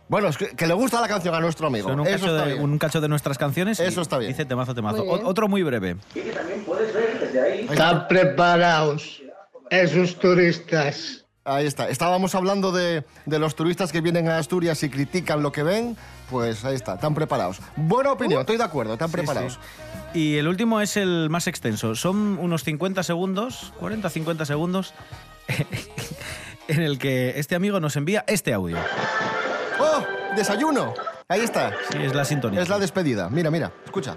Bueno, 0.10 0.28
es 0.28 0.38
que, 0.38 0.48
que 0.50 0.68
le 0.68 0.74
gusta 0.74 1.00
la 1.00 1.08
canción 1.08 1.34
a 1.36 1.40
nuestro 1.40 1.68
amigo. 1.68 1.88
Son 1.88 2.00
un 2.00 2.08
Eso 2.08 2.18
cacho, 2.18 2.36
está 2.36 2.46
de, 2.48 2.54
bien. 2.56 2.64
un 2.66 2.78
cacho 2.80 3.00
de 3.00 3.08
nuestras 3.08 3.38
canciones. 3.38 3.80
Eso 3.80 4.02
está 4.02 4.18
bien. 4.18 4.32
Dice 4.32 4.44
temazo, 4.44 4.74
temazo. 4.76 5.06
Muy 5.06 5.22
otro 5.24 5.48
muy 5.48 5.62
breve. 5.64 5.96
Están 7.70 8.08
preparados 8.08 9.22
esos 9.70 10.18
turistas. 10.18 11.26
Ahí 11.46 11.66
está. 11.66 11.90
Estábamos 11.90 12.36
hablando 12.36 12.72
de, 12.72 13.06
de 13.26 13.40
los 13.40 13.56
turistas 13.56 13.92
que 13.92 14.02
vienen 14.02 14.28
a 14.28 14.38
Asturias 14.38 14.82
y 14.84 14.90
critican 14.90 15.42
lo 15.42 15.52
que 15.52 15.64
ven. 15.64 15.96
Pues 16.30 16.66
ahí 16.66 16.76
está, 16.76 16.96
están 16.96 17.16
preparados. 17.16 17.60
Buena 17.76 18.12
opinión, 18.12 18.42
estoy 18.42 18.58
de 18.58 18.64
acuerdo, 18.64 18.94
están 18.94 19.12
preparados. 19.12 19.60
Sí. 20.14 20.20
Y 20.20 20.38
el 20.38 20.48
último 20.48 20.82
es 20.82 20.98
el 20.98 21.30
más 21.30 21.48
extenso. 21.48 21.96
Son 21.96 22.38
unos 22.40 22.64
50 22.64 23.02
segundos, 23.04 23.74
40-50 23.80 24.46
segundos, 24.46 24.94
en 26.68 26.82
el 26.82 26.98
que 27.00 27.40
este 27.40 27.56
amigo 27.56 27.80
nos 27.80 27.96
envía 27.96 28.24
este 28.28 28.54
audio. 28.54 28.78
¡Desayuno! 30.36 30.94
Ahí 31.28 31.42
está. 31.42 31.72
Sí, 31.92 31.98
es 32.02 32.14
la 32.16 32.26
sintonía. 32.26 32.62
Es 32.62 32.70
la 32.70 32.80
despedida. 32.80 33.30
Mira, 33.30 33.52
mira, 33.52 33.72
escucha. 33.86 34.16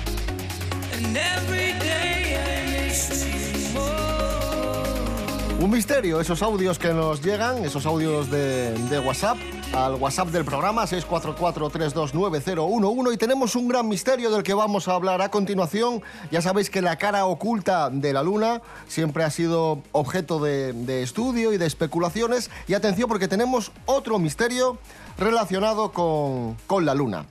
Un 5.60 5.70
misterio, 5.70 6.20
esos 6.20 6.42
audios 6.42 6.76
que 6.76 6.88
nos 6.88 7.22
llegan, 7.22 7.64
esos 7.64 7.86
audios 7.86 8.28
de, 8.32 8.72
de 8.72 8.98
WhatsApp, 8.98 9.38
al 9.74 9.94
WhatsApp 9.94 10.28
del 10.28 10.44
programa 10.44 10.84
644-329011 10.84 13.14
y 13.14 13.16
tenemos 13.16 13.56
un 13.56 13.68
gran 13.68 13.88
misterio 13.88 14.30
del 14.30 14.42
que 14.42 14.54
vamos 14.54 14.88
a 14.88 14.94
hablar 14.94 15.22
a 15.22 15.30
continuación. 15.30 16.02
Ya 16.30 16.42
sabéis 16.42 16.68
que 16.68 16.82
la 16.82 16.96
cara 16.96 17.24
oculta 17.26 17.88
de 17.90 18.12
la 18.12 18.22
Luna 18.22 18.60
siempre 18.86 19.24
ha 19.24 19.30
sido 19.30 19.82
objeto 19.92 20.40
de, 20.40 21.02
estudio 21.02 21.52
y 21.52 21.58
de 21.58 21.66
especulaciones 21.66 22.50
y 22.68 22.74
atención 22.74 23.08
porque 23.08 23.28
tenemos 23.28 23.72
otro 23.86 24.18
misterio 24.18 24.78
relacionado 25.16 25.92
con, 25.92 26.56
con 26.66 26.84
la 26.84 26.94
Luna. 26.94 27.26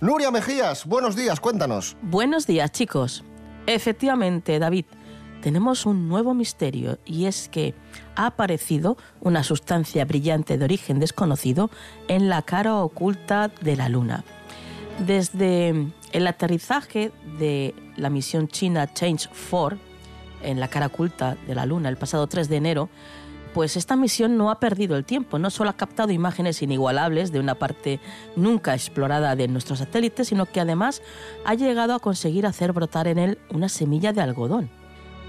Nuria 0.00 0.30
Mejías, 0.30 0.86
buenos 0.86 1.16
días, 1.16 1.38
cuéntanos. 1.38 1.96
Buenos 2.02 2.46
días, 2.46 2.72
chicos. 2.72 3.24
Efectivamente, 3.66 4.58
David, 4.58 4.86
tenemos 5.44 5.84
un 5.84 6.08
nuevo 6.08 6.32
misterio 6.32 6.98
y 7.04 7.26
es 7.26 7.50
que 7.50 7.74
ha 8.16 8.24
aparecido 8.24 8.96
una 9.20 9.44
sustancia 9.44 10.06
brillante 10.06 10.56
de 10.56 10.64
origen 10.64 10.98
desconocido 11.00 11.68
en 12.08 12.30
la 12.30 12.40
cara 12.40 12.76
oculta 12.76 13.48
de 13.60 13.76
la 13.76 13.90
Luna. 13.90 14.24
Desde 15.06 15.92
el 16.12 16.26
aterrizaje 16.26 17.12
de 17.38 17.74
la 17.98 18.08
misión 18.08 18.48
china 18.48 18.90
Change 18.90 19.28
4 19.50 19.76
en 20.44 20.60
la 20.60 20.68
cara 20.68 20.86
oculta 20.86 21.36
de 21.46 21.54
la 21.54 21.66
Luna 21.66 21.90
el 21.90 21.98
pasado 21.98 22.26
3 22.26 22.48
de 22.48 22.56
enero, 22.56 22.88
pues 23.52 23.76
esta 23.76 23.96
misión 23.96 24.38
no 24.38 24.50
ha 24.50 24.58
perdido 24.58 24.96
el 24.96 25.04
tiempo, 25.04 25.38
no 25.38 25.50
solo 25.50 25.68
ha 25.68 25.76
captado 25.76 26.10
imágenes 26.10 26.62
inigualables 26.62 27.32
de 27.32 27.40
una 27.40 27.56
parte 27.56 28.00
nunca 28.34 28.72
explorada 28.72 29.36
de 29.36 29.46
nuestro 29.48 29.76
satélite, 29.76 30.24
sino 30.24 30.46
que 30.46 30.60
además 30.60 31.02
ha 31.44 31.52
llegado 31.52 31.92
a 31.92 32.00
conseguir 32.00 32.46
hacer 32.46 32.72
brotar 32.72 33.08
en 33.08 33.18
él 33.18 33.38
una 33.50 33.68
semilla 33.68 34.14
de 34.14 34.22
algodón. 34.22 34.83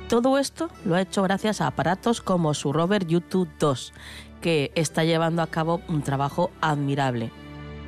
Todo 0.09 0.37
esto 0.37 0.69
lo 0.85 0.93
ha 0.93 1.01
hecho 1.01 1.23
gracias 1.23 1.61
a 1.61 1.67
aparatos 1.67 2.21
como 2.21 2.53
su 2.53 2.71
rover 2.71 3.07
YouTube 3.07 3.49
2, 3.57 3.91
que 4.39 4.71
está 4.75 5.03
llevando 5.03 5.41
a 5.41 5.47
cabo 5.47 5.81
un 5.87 6.03
trabajo 6.03 6.51
admirable. 6.61 7.31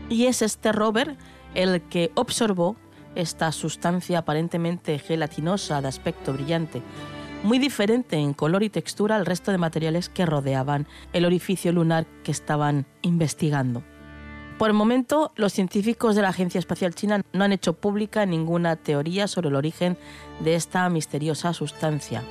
Y 0.10 0.26
es 0.26 0.42
este 0.42 0.72
rover 0.72 1.16
el 1.54 1.84
que 1.84 2.12
observó 2.16 2.76
esta 3.14 3.52
sustancia 3.52 4.20
aparentemente 4.20 4.98
gelatinosa 4.98 5.80
de 5.80 5.90
aspecto 5.90 6.34
brillante, 6.34 6.82
muy 7.44 7.60
diferente 7.60 8.18
en 8.18 8.34
color 8.34 8.64
y 8.64 8.70
textura 8.70 9.16
al 9.16 9.28
resto 9.28 9.52
de 9.52 9.60
materiales 9.60 10.10
que 10.10 10.26
rodeaban 10.26 10.88
el 11.14 11.24
orificio 11.24 11.72
lunar 11.72 12.08
que 12.24 12.32
estaban 12.32 12.88
investigando. 13.04 13.84
Por 14.58 14.72
el 14.72 14.74
momento, 14.74 15.32
los 15.36 15.54
científicos 15.54 16.16
de 16.16 16.24
la 16.24 16.30
Agencia 16.30 16.58
Espacial 16.58 16.96
China 16.96 17.22
no 17.32 17.44
han 17.44 17.52
hecho 17.52 17.74
pública 17.74 18.26
ninguna 18.26 18.76
teoría 18.76 19.28
sobre 19.28 19.50
el 19.50 19.56
origen 19.56 19.98
de 20.40 20.56
esta 20.56 20.90
misteriosa 20.90 21.54
sustancia. 21.54 22.24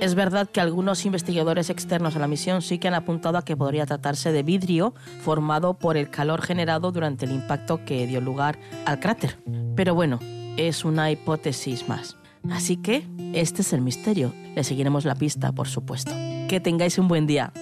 Es 0.00 0.14
verdad 0.14 0.48
que 0.48 0.60
algunos 0.60 1.06
investigadores 1.06 1.70
externos 1.70 2.16
a 2.16 2.18
la 2.18 2.26
misión 2.26 2.60
sí 2.60 2.78
que 2.78 2.88
han 2.88 2.94
apuntado 2.94 3.38
a 3.38 3.44
que 3.44 3.56
podría 3.56 3.86
tratarse 3.86 4.30
de 4.30 4.42
vidrio 4.42 4.94
formado 5.22 5.74
por 5.74 5.96
el 5.96 6.10
calor 6.10 6.42
generado 6.42 6.92
durante 6.92 7.24
el 7.24 7.32
impacto 7.32 7.84
que 7.84 8.06
dio 8.06 8.20
lugar 8.20 8.58
al 8.84 9.00
cráter. 9.00 9.38
Pero 9.74 9.94
bueno, 9.94 10.18
es 10.58 10.84
una 10.84 11.10
hipótesis 11.10 11.88
más. 11.88 12.16
Así 12.50 12.76
que 12.76 13.06
este 13.34 13.62
es 13.62 13.72
el 13.72 13.80
misterio. 13.80 14.34
Le 14.54 14.64
seguiremos 14.64 15.04
la 15.04 15.14
pista, 15.14 15.52
por 15.52 15.68
supuesto. 15.68 16.12
Que 16.48 16.60
tengáis 16.62 16.98
un 16.98 17.08
buen 17.08 17.26
día. 17.26 17.52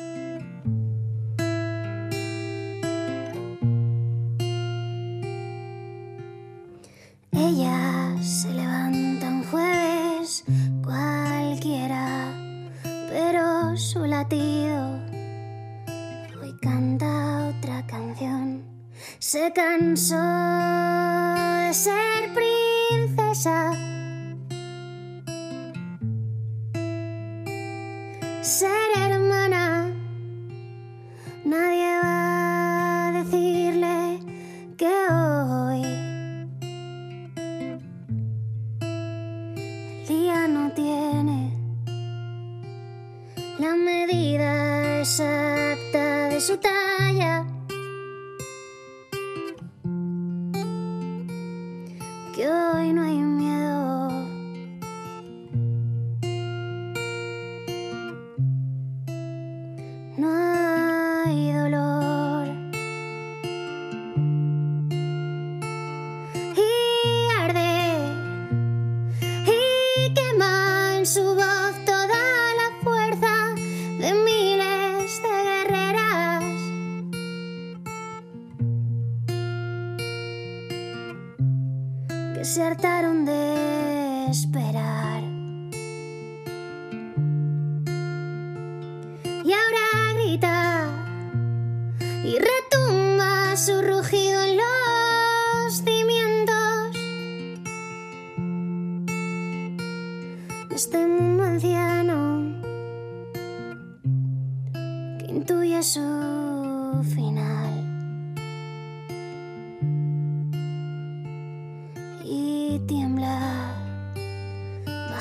Que 52.38 52.48
hoy 52.48 52.92
no 52.92 53.02
hay. 53.02 53.37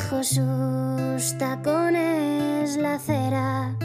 Bajo 0.10 0.24
sus 0.24 1.38
tacones 1.38 2.78
la 2.78 2.96
acera. 2.96 3.76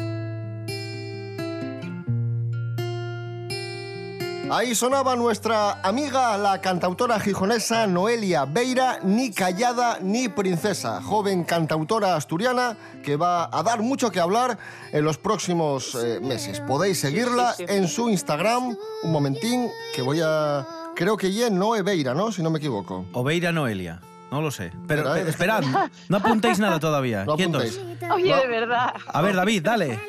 Ahí 4.51 4.75
sonaba 4.75 5.17
nuestra 5.17 5.81
amiga, 5.83 6.37
la 6.37 6.61
cantautora 6.61 7.19
gijonesa 7.19 7.87
Noelia 7.87 8.45
Beira, 8.45 9.01
ni 9.03 9.31
callada 9.31 9.99
ni 10.01 10.29
princesa, 10.29 11.01
joven 11.01 11.45
cantautora 11.45 12.17
asturiana 12.17 12.77
que 13.03 13.17
va 13.17 13.49
a 13.51 13.63
dar 13.63 13.81
mucho 13.81 14.11
que 14.11 14.21
hablar 14.21 14.59
en 14.93 15.05
los 15.05 15.17
próximos 15.17 15.95
eh, 15.95 16.21
meses. 16.21 16.61
Podéis 16.61 17.01
seguirla 17.01 17.55
sí, 17.55 17.65
sí. 17.67 17.75
en 17.75 17.89
su 17.89 18.11
Instagram. 18.11 18.77
Un 19.03 19.13
momentín, 19.13 19.71
que 19.95 20.03
voy 20.03 20.21
a... 20.23 20.67
Creo 20.95 21.17
que 21.17 21.33
ya 21.33 21.49
Noe 21.49 21.83
Beira, 21.83 22.13
¿no? 22.15 22.31
Si 22.31 22.43
no 22.43 22.51
me 22.51 22.59
equivoco. 22.59 23.07
Oveira 23.15 23.51
Noelia. 23.51 24.03
No 24.33 24.41
lo 24.41 24.51
sé. 24.51 24.73
Pero 24.89 25.15
Espera, 25.15 25.29
esperad, 25.29 25.63
no 26.09 26.17
apuntéis 26.17 26.59
nada 26.59 26.81
todavía. 26.81 27.25
No 27.27 27.37
Quietos. 27.37 27.77
apuntéis. 27.77 28.11
Oye, 28.13 28.35
de 28.35 28.47
verdad. 28.49 28.95
A 29.07 29.21
ver, 29.23 29.37
David, 29.37 29.63
dale. 29.63 30.01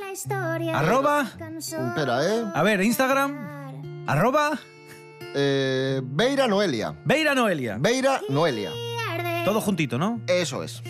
Arroba. 0.73 1.27
Espera, 1.59 2.25
¿eh? 2.25 2.45
A 2.55 2.63
ver, 2.63 2.81
Instagram. 2.81 4.03
Arroba. 4.07 4.57
Eh, 5.35 5.99
Beira 6.03 6.47
Noelia. 6.47 6.95
Beira 7.03 7.35
Noelia. 7.35 7.75
Beira 7.79 8.21
Noelia. 8.29 8.71
Todo 9.45 9.59
juntito, 9.59 9.97
¿no? 9.97 10.21
Eso 10.27 10.63
es. 10.63 10.81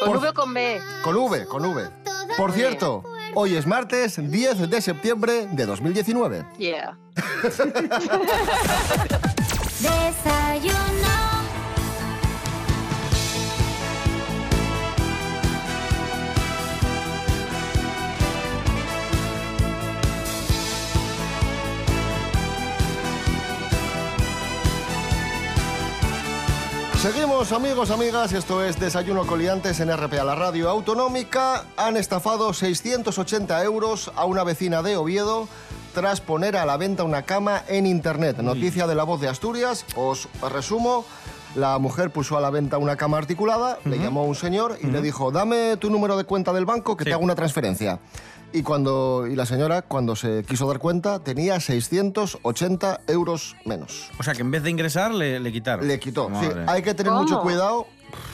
¿Con 0.00 0.12
Por- 0.12 0.16
V 0.18 0.28
o 0.30 0.34
con 0.34 0.54
B? 0.54 0.80
Con 1.04 1.14
V, 1.16 1.44
con 1.46 1.64
V. 1.66 1.90
Por 2.38 2.52
cierto, 2.52 3.04
hoy 3.34 3.54
es 3.56 3.66
martes 3.66 4.16
10 4.30 4.70
de 4.70 4.80
septiembre 4.80 5.46
de 5.52 5.66
2019. 5.66 6.46
Yeah. 6.58 6.96
Desayuno. 9.78 11.37
Seguimos 27.12 27.52
amigos, 27.52 27.90
amigas, 27.90 28.34
esto 28.34 28.62
es 28.62 28.78
Desayuno 28.78 29.26
Coliantes 29.26 29.80
en 29.80 29.90
RPA, 29.96 30.24
la 30.24 30.34
radio 30.34 30.68
autonómica. 30.68 31.64
Han 31.78 31.96
estafado 31.96 32.52
680 32.52 33.64
euros 33.64 34.12
a 34.14 34.26
una 34.26 34.44
vecina 34.44 34.82
de 34.82 34.98
Oviedo 34.98 35.48
tras 35.94 36.20
poner 36.20 36.54
a 36.58 36.66
la 36.66 36.76
venta 36.76 37.04
una 37.04 37.22
cama 37.22 37.62
en 37.66 37.86
internet. 37.86 38.36
Noticia 38.38 38.86
de 38.86 38.94
la 38.94 39.04
voz 39.04 39.22
de 39.22 39.28
Asturias, 39.28 39.86
os 39.96 40.28
resumo. 40.52 41.06
La 41.54 41.78
mujer 41.78 42.10
puso 42.10 42.36
a 42.36 42.42
la 42.42 42.50
venta 42.50 42.76
una 42.76 42.96
cama 42.96 43.16
articulada, 43.16 43.78
le 43.86 43.98
llamó 43.98 44.20
a 44.20 44.24
un 44.24 44.34
señor 44.34 44.76
y 44.82 44.88
le 44.88 45.00
dijo, 45.00 45.30
dame 45.32 45.78
tu 45.78 45.88
número 45.88 46.18
de 46.18 46.24
cuenta 46.24 46.52
del 46.52 46.66
banco 46.66 46.94
que 46.94 47.04
Sí. 47.04 47.10
te 47.10 47.14
hago 47.14 47.24
una 47.24 47.34
transferencia. 47.34 48.00
Y, 48.52 48.62
cuando, 48.62 49.26
y 49.30 49.34
la 49.36 49.44
señora, 49.44 49.82
cuando 49.82 50.16
se 50.16 50.42
quiso 50.44 50.66
dar 50.66 50.78
cuenta, 50.78 51.18
tenía 51.18 51.60
680 51.60 53.00
euros 53.06 53.56
menos. 53.66 54.10
O 54.18 54.22
sea, 54.22 54.34
que 54.34 54.40
en 54.40 54.50
vez 54.50 54.62
de 54.62 54.70
ingresar, 54.70 55.12
le, 55.12 55.38
le 55.38 55.52
quitaron. 55.52 55.86
Le 55.86 56.00
quitó. 56.00 56.26
Sí, 56.28 56.46
Madre. 56.46 56.64
hay 56.66 56.82
que 56.82 56.94
tener 56.94 57.12
¿Cómo? 57.12 57.24
mucho 57.24 57.40
cuidado. 57.42 57.86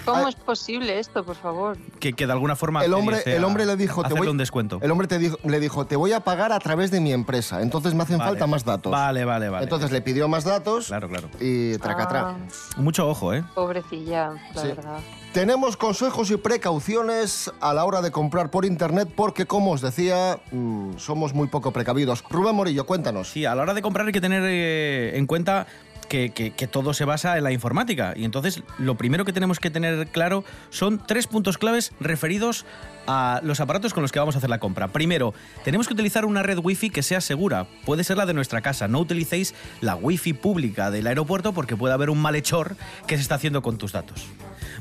¿Cómo 0.05 0.27
Ay. 0.27 0.31
es 0.31 0.35
posible 0.37 0.99
esto, 0.99 1.25
por 1.25 1.37
favor? 1.37 1.77
Que, 1.99 2.13
que 2.13 2.27
de 2.27 2.33
alguna 2.33 2.57
forma. 2.57 2.85
El 2.85 2.93
hombre, 2.95 3.23
el 3.27 3.43
hombre 3.45 3.65
le 3.67 3.77
dijo, 3.77 4.03
te 4.03 4.15
voy, 4.15 4.27
un 4.29 4.37
descuento. 4.37 4.79
El 4.83 4.91
hombre 4.91 5.07
te 5.09 5.19
dijo, 5.19 5.39
le 5.45 5.61
dijo, 5.61 5.87
te 5.87 5.97
voy 5.97 6.13
a 6.13 6.21
pagar 6.21 6.53
a 6.53 6.59
través 6.59 6.91
de 6.91 7.01
mi 7.01 7.13
empresa. 7.13 7.63
Entonces 7.63 7.95
me 7.95 8.03
hacen 8.03 8.19
Vale. 8.19 8.31
falta 8.33 8.47
más 8.47 8.65
datos. 8.65 8.93
Vale, 8.93 9.25
vale, 9.25 9.49
vale. 9.49 9.65
Entonces 9.65 9.91
le 9.91 10.03
pidió 10.03 10.29
más 10.29 10.45
datos 10.45 10.89
Claro, 10.89 11.09
claro. 11.09 11.29
y 11.41 11.79
tracatrá. 11.79 12.21
Ah, 12.21 12.37
Mucho 12.77 13.09
ojo, 13.09 13.33
¿eh? 13.33 13.45
pobrecilla, 13.55 14.33
la 14.55 14.61
Sí. 14.61 14.69
verdad. 14.69 14.99
Tenemos 15.33 15.77
consejos 15.77 16.31
y 16.31 16.37
precauciones 16.37 17.51
a 17.61 17.75
la 17.75 17.85
hora 17.85 18.03
de 18.03 18.11
comprar 18.13 18.51
por 18.51 18.65
internet 18.65 19.09
porque, 19.17 19.47
como 19.47 19.73
os 19.73 19.81
decía, 19.81 20.39
mm, 20.53 20.97
somos 20.99 21.35
muy 21.35 21.49
poco 21.49 21.73
precavidos. 21.73 22.23
Rubén 22.31 22.55
Morillo, 22.55 22.85
cuéntanos. 22.87 23.31
Sí, 23.31 23.45
a 23.45 23.55
la 23.55 23.63
hora 23.63 23.75
de 23.75 23.83
comprar 23.83 24.07
hay 24.07 24.13
que 24.13 24.21
tener 24.21 24.43
eh, 24.45 25.17
en 25.17 25.27
cuenta 25.27 25.67
que, 26.15 26.69
todo 26.71 26.95
se 26.95 27.05
basa 27.05 27.37
en 27.37 27.45
la 27.45 27.53
informática. 27.53 28.15
Y 28.17 28.25
entonces 28.25 28.63
lo 28.79 28.97
primero 28.97 29.25
que 29.25 29.33
tenemos 29.33 29.61
que 29.61 29.71
tener 29.71 30.07
claro 30.09 30.45
son 30.71 31.03
tres 31.05 31.27
puntos 31.27 31.59
claves 31.59 31.93
referidos 32.01 32.65
a 33.07 33.41
los 33.43 33.61
aparatos 33.61 33.93
con 33.93 34.03
los 34.03 34.13
que 34.13 34.19
vamos 34.19 34.35
a 34.35 34.39
hacer 34.39 34.51
la 34.51 34.59
compra. 34.59 34.89
Primero, 34.89 35.35
tenemos 35.65 35.87
que 35.87 35.95
utilizar 35.95 36.25
una 36.25 36.43
red 36.43 36.59
wifi 36.59 36.91
que 36.91 37.03
sea 37.03 37.21
segura. 37.21 37.67
Puede 37.85 38.05
ser 38.05 38.17
la 38.17 38.27
de 38.27 38.35
nuestra 38.35 38.63
casa. 38.63 38.89
No 38.89 39.01
utilicéis 39.01 39.55
la 39.81 39.97
wifi 39.97 40.33
pública 40.33 40.91
del 40.91 41.07
aeropuerto 41.07 41.53
porque 41.53 41.77
puede 41.77 41.95
haber 41.95 42.11
un 42.11 42.21
malhechor 42.21 42.77
que 43.07 43.17
se 43.17 43.23
está 43.23 43.35
haciendo 43.35 43.63
con 43.63 43.79
tus 43.79 43.93
datos. 43.93 44.27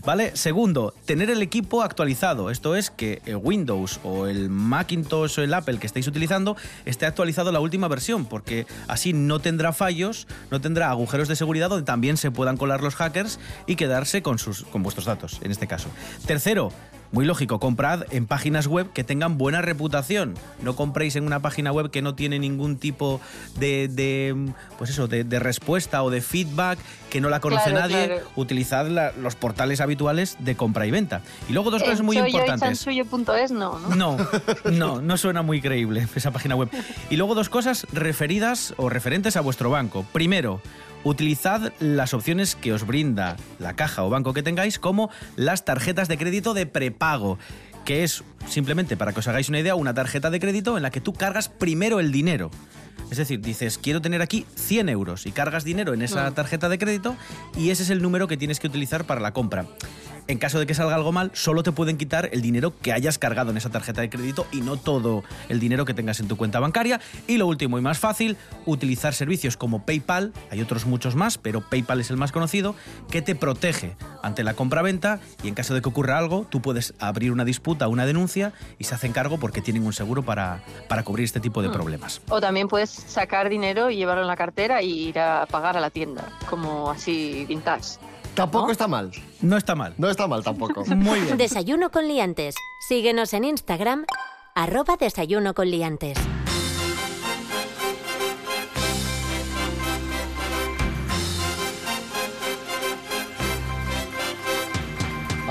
¿Vale? 0.06 0.36
Segundo, 0.36 0.94
tener 1.06 1.30
el 1.30 1.42
equipo 1.42 1.82
actualizado. 1.82 2.50
Esto 2.50 2.76
es 2.76 2.90
que 2.90 3.22
el 3.26 3.38
Windows 3.38 4.02
o 4.04 4.28
el 4.28 4.50
Macintosh 4.50 5.40
o 5.40 5.44
el 5.44 5.54
Apple 5.54 5.78
que 5.78 5.88
estéis 5.88 6.08
utilizando 6.08 6.58
esté 6.86 7.06
actualizado 7.06 7.54
la 7.54 7.62
última 7.62 7.88
versión, 7.88 8.26
porque 8.26 8.68
así 8.90 9.14
no 9.14 9.40
tendrá 9.40 9.72
fallos, 9.72 10.28
no 10.52 10.60
tendrá 10.60 10.90
agujeros 10.90 11.30
de 11.30 11.38
seguridad 11.38 11.70
donde 11.70 11.86
también 11.86 12.18
se 12.18 12.32
puedan 12.32 12.58
colar 12.58 12.82
los 12.82 12.96
hackers 12.96 13.40
y 13.66 13.78
quedarse 13.78 14.22
con, 14.22 14.40
sus, 14.40 14.64
con 14.64 14.84
vuestros 14.84 15.06
datos, 15.06 15.40
en 15.42 15.52
este 15.52 15.68
caso. 15.68 15.88
Tercero, 16.26 16.74
muy 17.14 17.24
lógico, 17.26 17.60
comprad 17.60 18.04
en 18.12 18.26
páginas 18.28 18.68
web 18.68 18.92
que 18.92 19.06
tengan 19.06 19.38
buena 19.38 19.62
reputación. 19.62 20.34
No 20.62 20.76
compréis 20.76 21.16
en 21.16 21.26
una 21.26 21.40
página 21.40 21.72
web 21.72 21.90
que 21.92 22.02
no 22.02 22.16
tiene 22.16 22.40
ningún 22.40 22.78
tipo 22.78 23.22
de, 23.58 23.88
de, 23.88 24.36
pues 24.78 24.90
eso, 24.90 25.08
de, 25.08 25.24
de 25.24 25.40
respuesta 25.40 26.04
o 26.04 26.10
de 26.10 26.20
feedback, 26.22 26.80
que 27.10 27.22
no 27.22 27.30
la 27.30 27.40
conoce 27.40 27.70
Claro, 27.70 27.88
nadie. 27.88 28.06
claro. 28.08 28.22
Utilizad 28.36 28.88
la- 28.88 29.12
los 29.14 29.36
portales 29.36 29.80
habituales 29.80 30.36
de 30.40 30.56
compra 30.56 30.86
y 30.88 30.92
venta. 30.92 31.22
Y 31.48 31.54
luego 31.54 31.70
dos 31.72 31.84
cosas 31.84 32.02
muy 32.02 32.18
y 32.18 32.20
importantes. 32.20 32.84
chanchullo.es 32.84 33.52
no, 33.52 33.78
¿no? 33.80 33.96
No, 33.96 34.18
no, 34.72 35.02
no 35.02 35.18
suena 35.18 35.44
muy 35.44 35.62
creíble 35.62 36.08
esa 36.16 36.32
página 36.32 36.56
web. 36.56 36.70
Y 37.12 37.16
luego 37.18 37.36
dos 37.36 37.48
cosas 37.50 37.86
referidas 37.94 38.74
o 38.78 38.90
referentes 38.90 39.38
a 39.38 39.42
vuestro 39.42 39.70
banco. 39.70 40.04
Primero, 40.12 40.62
utilizad 41.04 41.74
las 41.80 42.14
opciones 42.14 42.56
que 42.56 42.74
os 42.74 42.86
brinda 42.86 43.38
la 43.60 43.76
caja 43.76 44.04
o 44.04 44.10
banco 44.10 44.34
que 44.34 44.44
tengáis, 44.44 44.80
como 44.80 45.10
las 45.36 45.66
tarjetas 45.66 46.08
de 46.08 46.18
crédito 46.18 46.54
de 46.54 46.66
prepago 46.66 47.38
que 47.84 48.04
es 48.04 48.24
simplemente, 48.48 48.98
para 48.98 49.14
que 49.14 49.20
os 49.20 49.28
hagáis 49.28 49.50
una 49.50 49.60
idea, 49.60 49.76
una 49.76 49.94
tarjeta 49.94 50.30
de 50.30 50.40
crédito 50.40 50.78
en 50.78 50.84
la 50.84 50.92
que 50.92 51.02
tú 51.02 51.14
cargas 51.14 51.50
primero 51.50 52.00
el 52.00 52.12
dinero. 52.12 52.50
Es 53.12 53.18
decir, 53.18 53.42
dices, 53.42 53.78
quiero 53.78 54.02
tener 54.02 54.22
aquí 54.22 54.46
100 54.56 54.90
euros 54.90 55.26
y 55.26 55.32
cargas 55.32 55.64
dinero 55.64 55.94
en 55.94 56.02
esa 56.02 56.32
tarjeta 56.32 56.70
de 56.70 56.80
crédito 56.80 57.16
y 57.56 57.70
ese 57.70 57.84
es 57.84 57.90
el 57.90 58.02
número 58.02 58.28
que 58.28 58.38
tienes 58.38 58.60
que 58.60 58.68
utilizar 58.68 59.06
para 59.06 59.22
la 59.22 59.34
compra. 59.34 59.66
En 60.28 60.38
caso 60.38 60.58
de 60.58 60.66
que 60.66 60.74
salga 60.74 60.96
algo 60.96 61.12
mal, 61.12 61.32
solo 61.34 61.64
te 61.64 61.74
pueden 61.74 61.98
quitar 61.98 62.30
el 62.32 62.42
dinero 62.42 62.74
que 62.80 62.94
hayas 62.94 63.18
cargado 63.18 63.52
en 63.52 63.58
esa 63.58 63.70
tarjeta 63.70 64.02
de 64.02 64.10
crédito 64.10 64.48
y 64.52 64.62
no 64.62 64.78
todo 64.78 65.24
el 65.50 65.60
dinero 65.60 65.86
que 65.86 65.94
tengas 65.94 66.22
en 66.22 66.28
tu 66.28 66.38
cuenta 66.38 66.60
bancaria. 66.62 67.02
Y 67.28 67.38
lo 67.38 67.46
último 67.46 67.78
y 67.78 67.82
más 67.82 68.00
fácil, 68.00 68.38
utilizar 68.66 69.14
servicios 69.14 69.58
como 69.58 69.86
PayPal, 69.86 70.32
hay 70.50 70.62
otros 70.62 70.86
muchos 70.86 71.16
más, 71.16 71.38
pero 71.38 71.62
PayPal 71.62 72.00
es 72.00 72.10
el 72.10 72.18
más 72.18 72.32
conocido, 72.32 72.74
que 73.12 73.22
te 73.22 73.36
protege 73.36 73.98
ante 74.24 74.44
la 74.44 74.56
compra-venta 74.56 75.20
y 75.44 75.48
en 75.50 75.54
caso 75.54 75.76
de 75.76 75.82
que 75.84 75.90
ocurra 75.90 76.18
algo, 76.18 76.48
tú 76.50 76.62
puedes 76.62 76.96
abrir 76.98 77.32
una 77.32 77.46
disputa, 77.46 77.88
una 77.88 78.08
denuncia 78.08 78.54
y 78.80 78.86
se 78.86 78.96
hacen 78.96 79.14
cargo 79.14 79.38
porque 79.38 79.62
tienen 79.62 79.86
un 79.86 79.94
seguro 79.94 80.24
para, 80.24 80.64
para 80.90 81.04
cubrir 81.04 81.26
este 81.26 81.40
tipo 81.40 81.62
de 81.62 81.68
Hmm. 81.70 81.74
problemas. 81.74 82.22
O 82.30 82.42
también 82.42 82.68
puedes 82.68 82.90
sacar 82.90 83.50
dinero 83.50 83.90
y 83.92 83.98
llevarlo 83.98 84.22
en 84.24 84.28
la 84.28 84.36
cartera 84.36 84.82
y 84.82 85.10
ir 85.10 85.20
a 85.20 85.46
pagar 85.46 85.78
a 85.78 85.80
la 85.80 85.90
tienda, 85.92 86.24
como 86.50 86.90
así 86.90 87.46
vintage. 87.48 88.00
Tampoco 88.36 88.72
está 88.72 88.88
mal. 88.88 89.12
No 89.42 89.58
está 89.58 89.76
mal. 89.76 89.94
No 90.00 90.10
está 90.10 90.28
mal 90.28 90.44
tampoco. 90.44 90.84
Muy 90.96 91.20
bien. 91.20 91.38
Desayuno 91.38 91.92
con 91.92 92.08
liantes. 92.08 92.56
Síguenos 92.88 93.34
en 93.34 93.44
Instagram, 93.44 94.06
arroba 94.56 94.98
desayuno 94.98 95.54
con 95.54 95.70
liantes. 95.70 96.18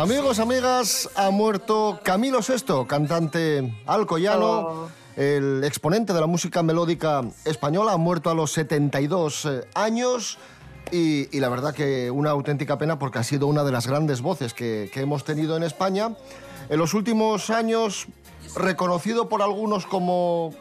Amigos, 0.03 0.41
amigas, 0.41 1.09
ha 1.15 1.31
muerto 1.31 2.01
Camilo 2.03 2.41
VI, 2.41 2.87
cantante 2.89 3.73
alcoyano, 3.87 4.49
Oh. 4.49 4.89
el 5.15 5.63
exponente 5.63 6.13
de 6.13 6.21
la 6.21 6.27
música 6.27 6.61
melódica 6.65 7.23
española, 7.45 7.93
ha 7.93 7.99
muerto 7.99 8.29
a 8.29 8.35
los 8.35 8.51
72 8.51 9.45
eh, 9.45 9.61
años 9.75 10.39
y, 10.91 11.29
y 11.31 11.39
la 11.39 11.49
verdad 11.51 11.73
que 11.73 12.11
una 12.11 12.31
auténtica 12.31 12.79
pena 12.79 12.99
porque 12.99 13.21
ha 13.21 13.23
sido 13.23 13.47
una 13.47 13.63
de 13.63 13.71
las 13.71 13.87
grandes 13.87 14.23
voces 14.23 14.55
que, 14.55 14.91
que 14.93 15.03
hemos 15.03 15.23
tenido 15.23 15.57
en 15.57 15.63
España. 15.63 16.17
En 16.69 16.81
los 16.81 16.95
últimos 16.95 17.49
años, 17.51 18.09
reconocido 18.57 19.29
por 19.29 19.41
algunos 19.41 19.87
como, 19.87 20.53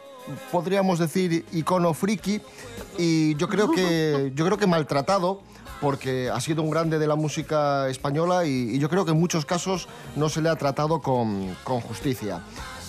podríamos 0.52 1.00
decir, 1.00 1.44
icono 1.50 1.94
friki 1.94 2.40
y 2.96 3.34
yo 3.34 3.48
creo 3.48 3.72
que, 3.72 4.30
yo 4.36 4.44
creo 4.44 4.56
que 4.56 4.68
maltratado 4.68 5.42
porque 5.82 6.30
ha 6.30 6.40
sido 6.40 6.62
un 6.62 6.70
grande 6.70 7.00
de 7.00 7.08
la 7.08 7.16
música 7.16 7.88
española 7.88 8.46
y, 8.46 8.76
y 8.76 8.78
yo 8.78 8.88
creo 8.88 9.04
que 9.04 9.10
en 9.10 9.18
muchos 9.18 9.44
casos 9.44 9.88
no 10.14 10.28
se 10.28 10.40
le 10.40 10.48
ha 10.48 10.54
tratado 10.54 11.02
con, 11.02 11.56
con 11.64 11.80
justicia. 11.80 12.40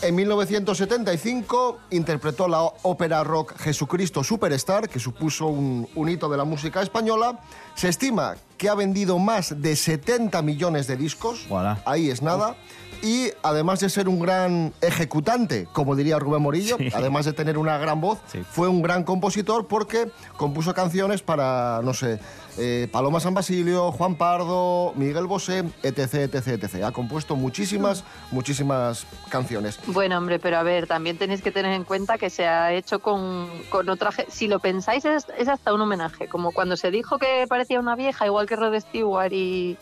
En 0.03 0.15
1975 0.15 1.79
interpretó 1.91 2.47
la 2.49 2.61
ópera 2.61 3.23
rock 3.23 3.57
Jesucristo 3.57 4.23
Superstar, 4.23 4.89
que 4.89 4.99
supuso 4.99 5.47
un, 5.47 5.87
un 5.95 6.09
hito 6.09 6.27
de 6.29 6.37
la 6.37 6.43
música 6.43 6.81
española. 6.81 7.39
Se 7.73 7.87
estima 7.87 8.35
que 8.57 8.69
ha 8.69 8.75
vendido 8.75 9.17
más 9.17 9.61
de 9.61 9.75
70 9.75 10.41
millones 10.41 10.87
de 10.87 10.97
discos. 10.97 11.45
Voilà. 11.47 11.81
Ahí 11.85 12.09
es 12.09 12.21
nada. 12.21 12.57
Y 13.03 13.31
además 13.43 13.81
de 13.81 13.89
ser 13.89 14.07
un 14.07 14.17
gran 14.21 14.71
ejecutante, 14.79 15.67
como 15.73 15.93
diría 15.93 16.19
Rubén 16.19 16.41
Morillo, 16.41 16.77
Sí. 16.77 16.87
además 16.93 17.25
de 17.25 17.33
tener 17.33 17.57
una 17.57 17.77
gran 17.77 17.99
voz, 17.99 18.19
Sí. 18.27 18.41
fue 18.49 18.69
un 18.69 18.81
gran 18.81 19.03
compositor 19.03 19.67
porque 19.67 20.09
compuso 20.37 20.73
canciones 20.73 21.21
para, 21.21 21.81
no 21.83 21.93
sé, 21.93 22.19
eh, 22.57 22.87
Paloma 22.93 23.19
San 23.19 23.33
Basilio, 23.33 23.91
Juan 23.91 24.15
Pardo, 24.15 24.93
Miguel 24.95 25.27
Bosé, 25.27 25.65
etc, 25.83 26.13
etc, 26.33 26.47
etc. 26.63 26.83
Ha 26.85 26.91
compuesto 26.93 27.35
muchísimas, 27.35 28.05
muchísimas 28.31 29.05
canciones. 29.27 29.79
Bueno, 29.87 30.17
hombre, 30.17 30.39
pero 30.39 30.57
a 30.57 30.63
ver, 30.63 30.87
también 30.87 31.17
tenéis 31.17 31.41
que 31.41 31.51
tener 31.51 31.73
en 31.73 31.83
cuenta 31.83 32.17
que 32.17 32.29
se 32.29 32.47
ha 32.47 32.71
hecho 32.71 32.99
con, 32.99 33.49
con 33.69 33.89
otra. 33.89 34.11
Si 34.29 34.47
lo 34.47 34.59
pensáis, 34.59 35.03
es, 35.03 35.25
es 35.37 35.49
hasta 35.49 35.73
un 35.73 35.81
homenaje. 35.81 36.29
Como 36.29 36.53
cuando 36.53 36.77
se 36.77 36.89
dijo 36.89 37.19
que 37.19 37.47
parecía 37.49 37.81
una 37.81 37.97
vieja, 37.97 38.25
igual 38.25 38.45
que 38.47 38.55
Rod 38.55 38.79
Stewart 38.79 39.33
y, 39.33 39.77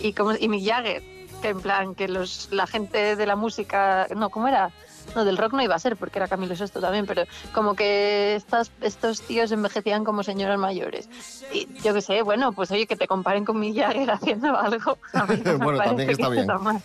y, 0.00 0.12
como, 0.12 0.34
y 0.38 0.46
Mick 0.50 0.66
Jagger. 0.68 1.15
Que 1.46 1.50
en 1.50 1.60
plan, 1.60 1.94
que 1.94 2.08
los, 2.08 2.48
la 2.50 2.66
gente 2.66 3.14
de 3.14 3.24
la 3.24 3.36
música. 3.36 4.08
No, 4.16 4.30
¿cómo 4.30 4.48
era? 4.48 4.72
No, 5.14 5.24
del 5.24 5.36
rock 5.36 5.52
no 5.52 5.62
iba 5.62 5.76
a 5.76 5.78
ser, 5.78 5.96
porque 5.96 6.18
era 6.18 6.26
Camilo 6.26 6.56
Sesto 6.56 6.80
también, 6.80 7.06
pero 7.06 7.22
como 7.52 7.74
que 7.74 8.34
estas, 8.34 8.72
estos 8.80 9.20
tíos 9.20 9.52
envejecían 9.52 10.02
como 10.02 10.24
señoras 10.24 10.58
mayores. 10.58 11.08
Y 11.52 11.68
yo 11.84 11.94
qué 11.94 12.00
sé, 12.00 12.22
bueno, 12.22 12.50
pues 12.50 12.72
oye, 12.72 12.88
que 12.88 12.96
te 12.96 13.06
comparen 13.06 13.44
con 13.44 13.60
Mick 13.60 13.76
Jagger 13.76 14.10
haciendo 14.20 14.56
algo. 14.58 14.98
Bueno, 15.58 15.78
también 15.78 16.10
está 16.10 16.28
bien. 16.30 16.46
mal. 16.46 16.82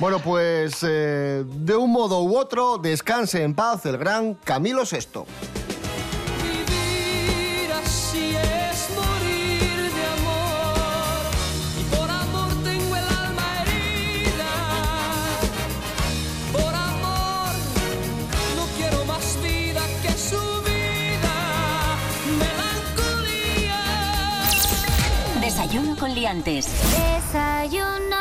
Bueno, 0.00 0.18
pues 0.18 0.78
eh, 0.82 1.44
de 1.46 1.76
un 1.76 1.92
modo 1.92 2.24
u 2.24 2.36
otro, 2.36 2.78
descanse 2.78 3.44
en 3.44 3.54
paz 3.54 3.86
el 3.86 3.96
gran 3.96 4.34
Camilo 4.34 4.84
Sesto. 4.84 5.24
Desayuno. 26.20 28.16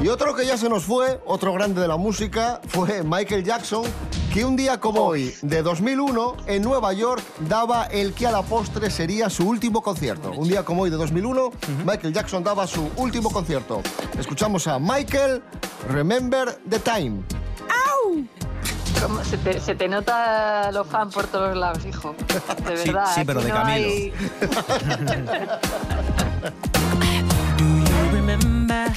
Y 0.00 0.06
otro 0.06 0.32
que 0.32 0.46
ya 0.46 0.56
se 0.56 0.68
nos 0.68 0.84
fue, 0.84 1.20
otro 1.26 1.52
grande 1.52 1.80
de 1.80 1.88
la 1.88 1.96
música, 1.96 2.60
fue 2.68 3.02
Michael 3.02 3.42
Jackson, 3.42 3.82
que 4.32 4.44
un 4.44 4.54
día 4.54 4.78
como 4.78 5.00
hoy, 5.00 5.34
de 5.42 5.60
2001, 5.60 6.36
en 6.46 6.62
Nueva 6.62 6.92
York, 6.92 7.20
daba 7.48 7.86
el 7.86 8.14
que 8.14 8.28
a 8.28 8.30
la 8.30 8.42
postre 8.42 8.90
sería 8.90 9.28
su 9.28 9.48
último 9.48 9.82
concierto. 9.82 10.30
Un 10.30 10.48
día 10.48 10.64
como 10.64 10.82
hoy, 10.82 10.90
de 10.90 10.96
2001, 10.96 11.50
Michael 11.84 12.14
Jackson 12.14 12.44
daba 12.44 12.68
su 12.68 12.88
último 12.96 13.32
concierto. 13.32 13.82
Escuchamos 14.16 14.68
a 14.68 14.78
Michael, 14.78 15.42
Remember 15.88 16.60
the 16.70 16.78
Time. 16.78 17.24
Se, 19.24 19.36
te, 19.38 19.60
se 19.60 19.74
te 19.74 19.88
nota 19.88 20.70
lo 20.72 20.84
fan 20.84 21.10
por 21.10 21.26
todos 21.26 21.56
lados, 21.56 21.84
hijo. 21.86 22.14
De 22.66 22.76
Sí, 22.76 22.88
verdad. 22.90 23.14
sí, 23.14 23.22
pero 23.24 23.40
aquí 23.40 23.46
de 23.48 23.52
no 23.54 23.58
Camilo. 23.62 23.88
hay- 23.88 24.12
remember 28.12 28.92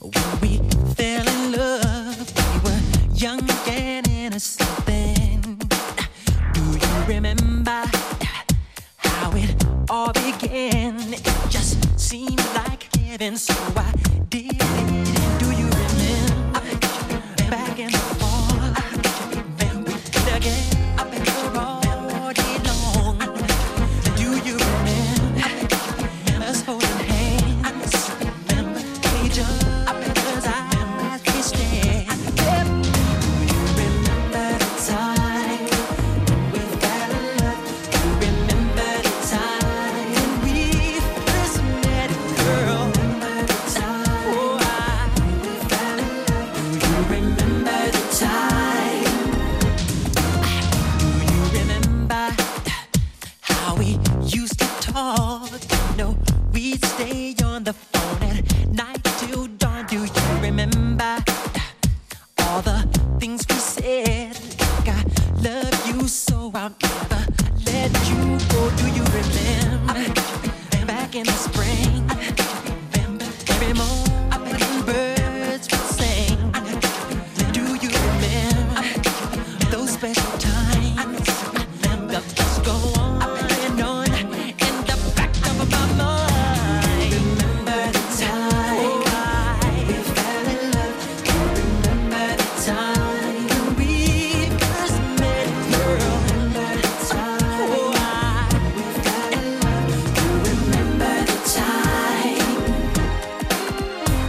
when 0.00 0.40
we 0.40 0.58
fell 0.94 1.26
in 1.26 1.52
love? 1.52 2.32
We 2.54 2.70
were 2.70 2.80
young 3.14 3.40
and 3.68 4.06
innocent 4.08 4.86
then. 4.86 5.58
Do 6.52 6.60
you 6.62 7.04
remember 7.06 7.82
how 8.98 9.30
it 9.34 9.64
all 9.90 10.12
began? 10.12 11.12
It 11.14 11.22
just 11.50 11.76
seemed 11.98 12.40
like 12.54 12.88
heaven, 12.96 13.36
so 13.36 13.54
I 13.76 13.92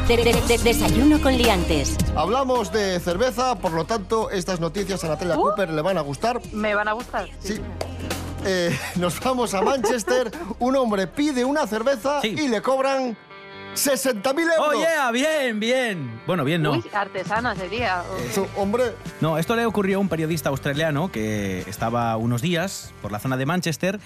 De- 0.07 0.15
de- 0.17 0.33
de- 0.47 0.57
desayuno 0.63 1.19
con 1.21 1.37
liantes. 1.37 1.97
Hablamos 2.15 2.71
de 2.71 2.99
cerveza, 3.01 3.55
por 3.59 3.73
lo 3.73 3.83
tanto, 3.85 4.29
estas 4.29 4.59
noticias 4.61 5.03
a 5.03 5.09
Natalia 5.09 5.35
Cooper 5.35 5.69
le 5.69 5.81
van 5.81 5.97
a 5.97 6.01
gustar. 6.01 6.39
Me 6.53 6.73
van 6.75 6.87
a 6.87 6.93
gustar. 6.93 7.27
Sí. 7.39 7.59
Eh, 8.45 8.77
nos 8.95 9.19
vamos 9.19 9.53
a 9.53 9.61
Manchester. 9.61 10.31
Un 10.59 10.75
hombre 10.77 11.07
pide 11.07 11.43
una 11.43 11.67
cerveza 11.67 12.21
y 12.23 12.47
le 12.47 12.61
cobran 12.61 13.17
60.000 13.75 14.39
euros. 14.39 14.55
¡Oh, 14.75 14.79
yeah! 14.79 15.11
Bien, 15.11 15.59
bien. 15.59 16.21
Bueno, 16.25 16.45
bien 16.45 16.61
no. 16.61 16.71
Uy, 16.71 16.83
artesana 16.93 17.53
sería. 17.55 18.03
Eso, 18.29 18.47
hombre. 18.55 18.93
No, 19.19 19.37
esto 19.37 19.55
le 19.57 19.65
ocurrió 19.65 19.97
a 19.97 19.99
un 19.99 20.07
periodista 20.07 20.49
australiano 20.49 21.11
que 21.11 21.59
estaba 21.67 22.15
unos 22.15 22.41
días 22.41 22.93
por 23.01 23.11
la 23.11 23.19
zona 23.19 23.35
de 23.35 23.45
Manchester. 23.45 23.99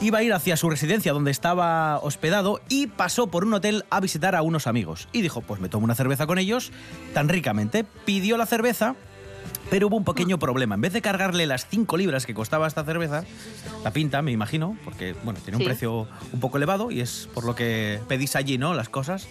Iba 0.00 0.18
a 0.18 0.22
ir 0.22 0.32
hacia 0.32 0.56
su 0.56 0.70
residencia 0.70 1.12
donde 1.12 1.32
estaba 1.32 1.98
hospedado 1.98 2.60
y 2.68 2.86
pasó 2.86 3.26
por 3.26 3.44
un 3.44 3.52
hotel 3.54 3.84
a 3.90 3.98
visitar 4.00 4.36
a 4.36 4.42
unos 4.42 4.68
amigos. 4.68 5.08
Y 5.12 5.22
dijo, 5.22 5.40
pues 5.40 5.60
me 5.60 5.68
tomo 5.68 5.84
una 5.84 5.96
cerveza 5.96 6.26
con 6.26 6.38
ellos 6.38 6.70
tan 7.14 7.28
ricamente. 7.28 7.84
Pidió 8.04 8.36
la 8.36 8.46
cerveza, 8.46 8.94
pero 9.70 9.88
hubo 9.88 9.96
un 9.96 10.04
pequeño 10.04 10.38
problema. 10.38 10.76
En 10.76 10.82
vez 10.82 10.92
de 10.92 11.02
cargarle 11.02 11.46
las 11.46 11.66
5 11.66 11.96
libras 11.96 12.26
que 12.26 12.34
costaba 12.34 12.68
esta 12.68 12.84
cerveza, 12.84 13.24
la 13.82 13.92
pinta, 13.92 14.22
me 14.22 14.30
imagino, 14.30 14.78
porque 14.84 15.16
bueno, 15.24 15.40
tiene 15.42 15.56
un 15.56 15.62
Sí. 15.62 15.66
precio 15.68 16.06
un 16.32 16.38
poco 16.38 16.58
elevado 16.58 16.92
y 16.92 17.00
es 17.00 17.28
por 17.34 17.44
lo 17.44 17.56
que 17.56 17.98
pedís 18.06 18.36
allí, 18.36 18.56
¿no? 18.56 18.74
Las 18.74 18.88
cosas. 18.88 19.26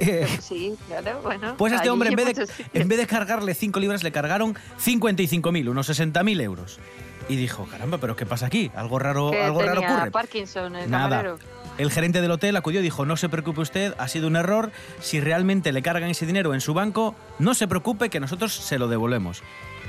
Eh, 0.00 0.26
Sí, 0.40 0.74
claro, 0.86 1.20
bueno. 1.22 1.54
pues 1.58 1.74
este 1.74 1.90
hombre, 1.90 2.08
en 2.08 2.16
vez, 2.16 2.34
de, 2.34 2.48
en 2.72 2.88
vez 2.88 2.96
de 2.98 3.06
cargarle 3.06 3.52
5 3.52 3.78
libras, 3.78 4.02
le 4.02 4.10
cargaron 4.10 4.54
55.000, 4.82 5.68
unos 5.68 5.86
60.000 5.90 6.40
euros. 6.40 6.78
Y 7.28 7.36
dijo, 7.36 7.66
caramba, 7.70 7.98
¿pero 7.98 8.16
qué 8.16 8.24
pasa 8.26 8.46
aquí? 8.46 8.70
Algo 8.74 8.98
raro, 8.98 9.30
Que 9.30 9.42
algo 9.42 9.60
raro 9.62 9.80
ocurre. 9.82 10.10
Parkinson, 10.10 10.76
el 10.76 10.90
Nada. 10.90 11.08
camarero. 11.10 11.38
El 11.76 11.90
gerente 11.92 12.20
del 12.20 12.30
hotel 12.32 12.56
acudió 12.56 12.80
y 12.80 12.82
dijo, 12.82 13.04
no 13.06 13.16
se 13.16 13.28
preocupe 13.28 13.60
usted, 13.60 13.94
ha 13.98 14.08
sido 14.08 14.26
un 14.26 14.34
error. 14.36 14.72
Si 15.00 15.20
realmente 15.20 15.70
le 15.72 15.82
cargan 15.82 16.10
ese 16.10 16.26
dinero 16.26 16.52
en 16.54 16.60
su 16.60 16.74
banco, 16.74 17.14
no 17.38 17.54
se 17.54 17.68
preocupe 17.68 18.08
que 18.10 18.18
nosotros 18.18 18.52
se 18.52 18.78
lo 18.78 18.88
devolvemos. 18.88 19.42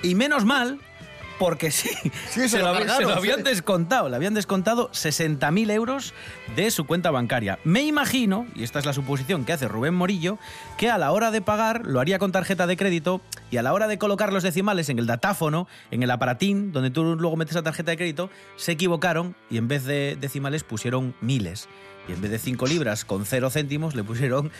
Y 0.04 0.14
menos 0.16 0.46
mal 0.46 0.80
Porque 1.40 1.72
sí, 1.72 1.90
Sí, 2.30 2.42
se 2.42 2.50
se, 2.50 2.58
lo 2.60 2.66
lo, 2.66 2.70
habí- 2.72 2.78
cargaron, 2.80 2.98
se 3.04 3.10
lo 3.10 3.18
habían 3.18 3.38
sí. 3.38 3.44
descontado. 3.46 4.10
Le 4.10 4.16
habían 4.16 4.34
descontado 4.34 4.92
60.000 4.92 5.72
euros 5.72 6.14
de 6.56 6.70
su 6.70 6.86
cuenta 6.86 7.10
bancaria. 7.12 7.58
Me 7.64 7.82
imagino, 7.84 8.46
y 8.56 8.64
esta 8.64 8.78
es 8.80 8.86
la 8.86 8.94
suposición 8.94 9.46
que 9.46 9.54
hace 9.54 9.68
Rubén 9.68 9.94
Morillo, 9.96 10.38
que 10.78 10.90
a 10.92 10.98
la 10.98 11.12
hora 11.12 11.32
de 11.32 11.42
pagar 11.42 11.86
lo 11.86 12.00
haría 12.00 12.20
con 12.20 12.32
tarjeta 12.32 12.68
de 12.68 12.76
crédito 12.78 13.22
y 13.52 13.58
a 13.58 13.64
la 13.64 13.74
hora 13.74 13.88
de 13.88 13.98
colocar 13.98 14.32
los 14.34 14.44
decimales 14.44 14.90
en 14.90 15.00
el 15.00 15.08
datáfono, 15.08 15.68
en 15.92 16.04
el 16.04 16.12
aparatín, 16.12 16.72
donde 16.72 16.92
tú 16.92 17.04
luego 17.16 17.38
metes 17.38 17.56
la 17.56 17.64
tarjeta 17.64 17.92
de 17.92 17.98
crédito, 17.98 18.30
se 18.58 18.74
equivocaron 18.74 19.36
y 19.50 19.58
en 19.58 19.68
vez 19.70 19.86
de 19.86 20.18
decimales 20.20 20.64
pusieron 20.64 21.16
miles. 21.22 21.70
Y 22.10 22.14
en 22.14 22.22
vez 22.22 22.32
de 22.32 22.40
5 22.40 22.66
libras 22.66 23.06
con 23.06 23.24
0 23.24 23.52
céntimos, 23.52 23.94
le 23.94 24.04
pusieron 24.04 24.52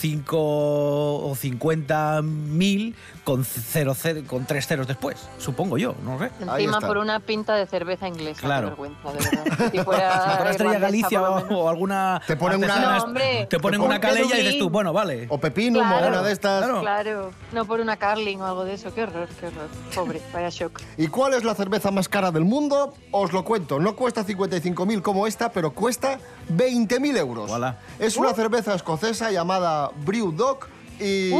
5 0.00 0.36
o 0.38 1.34
50 1.34 2.22
mil 2.22 2.94
con, 3.24 3.44
cero, 3.44 3.94
ce- 3.94 4.24
con 4.24 4.46
3 4.46 4.66
ceros 4.66 4.86
después. 4.86 5.16
Supongo 5.38 5.78
yo, 5.78 5.94
no 6.04 6.18
sé. 6.18 6.30
Encima 6.40 6.80
por 6.80 6.98
una 6.98 7.18
pinta 7.20 7.54
de 7.56 7.66
cerveza 7.66 8.06
inglesa. 8.08 8.40
Claro. 8.40 8.74
Qué 8.76 8.82
vergüenza, 8.82 9.12
de 9.12 9.40
verdad. 9.40 9.70
Si 9.72 9.78
fuera, 9.84 10.42
Si 10.44 10.48
Estrella 10.50 10.78
Galicia 10.78 11.22
o, 11.22 11.68
alguna. 11.68 12.20
Te 12.26 12.36
ponen 12.36 12.58
una- 12.58 12.66
artesana, 12.74 12.96
No, 12.98 13.04
hombre. 13.04 13.46
Te 13.50 13.58
ponen 13.58 13.80
Te 13.80 13.86
una 13.86 14.00
calella 14.00 14.38
y 14.38 14.42
dices 14.42 14.58
tú, 14.58 14.70
bueno, 14.70 14.92
vale. 14.92 15.26
O 15.28 15.38
Pepinum 15.38 15.90
o 15.90 16.06
una 16.08 16.22
de 16.22 16.32
estas. 16.32 16.64
Claro. 16.64 16.80
Claro, 16.80 17.30
no 17.52 17.64
por 17.64 17.80
una 17.80 17.96
Carling 17.96 18.38
o 18.38 18.46
algo 18.46 18.64
de 18.64 18.74
eso. 18.74 18.94
Qué 18.94 19.02
horror, 19.02 19.28
qué 19.40 19.46
horror. 19.48 19.68
Pobre, 19.94 20.20
vaya 20.32 20.48
shock. 20.50 20.80
¿Y 20.96 21.08
cuál 21.08 21.34
es 21.34 21.42
la 21.44 21.54
cerveza 21.54 21.90
más 21.90 22.08
cara 22.08 22.30
del 22.30 22.44
mundo? 22.44 22.94
Os 23.10 23.32
lo 23.32 23.44
cuento. 23.44 23.78
No 23.80 23.96
cuesta 23.96 24.24
55.000 24.24 25.02
como 25.02 25.26
esta, 25.26 25.50
pero 25.52 25.72
cuesta 25.72 26.18
20.000 26.50 27.16
euros. 27.18 27.48
Voilà. 27.48 27.78
Es 27.98 28.16
una 28.16 28.32
cerveza 28.34 28.74
escocesa 28.74 29.30
llamada 29.30 29.90
Brewdog 30.04 30.66
y, 31.00 31.32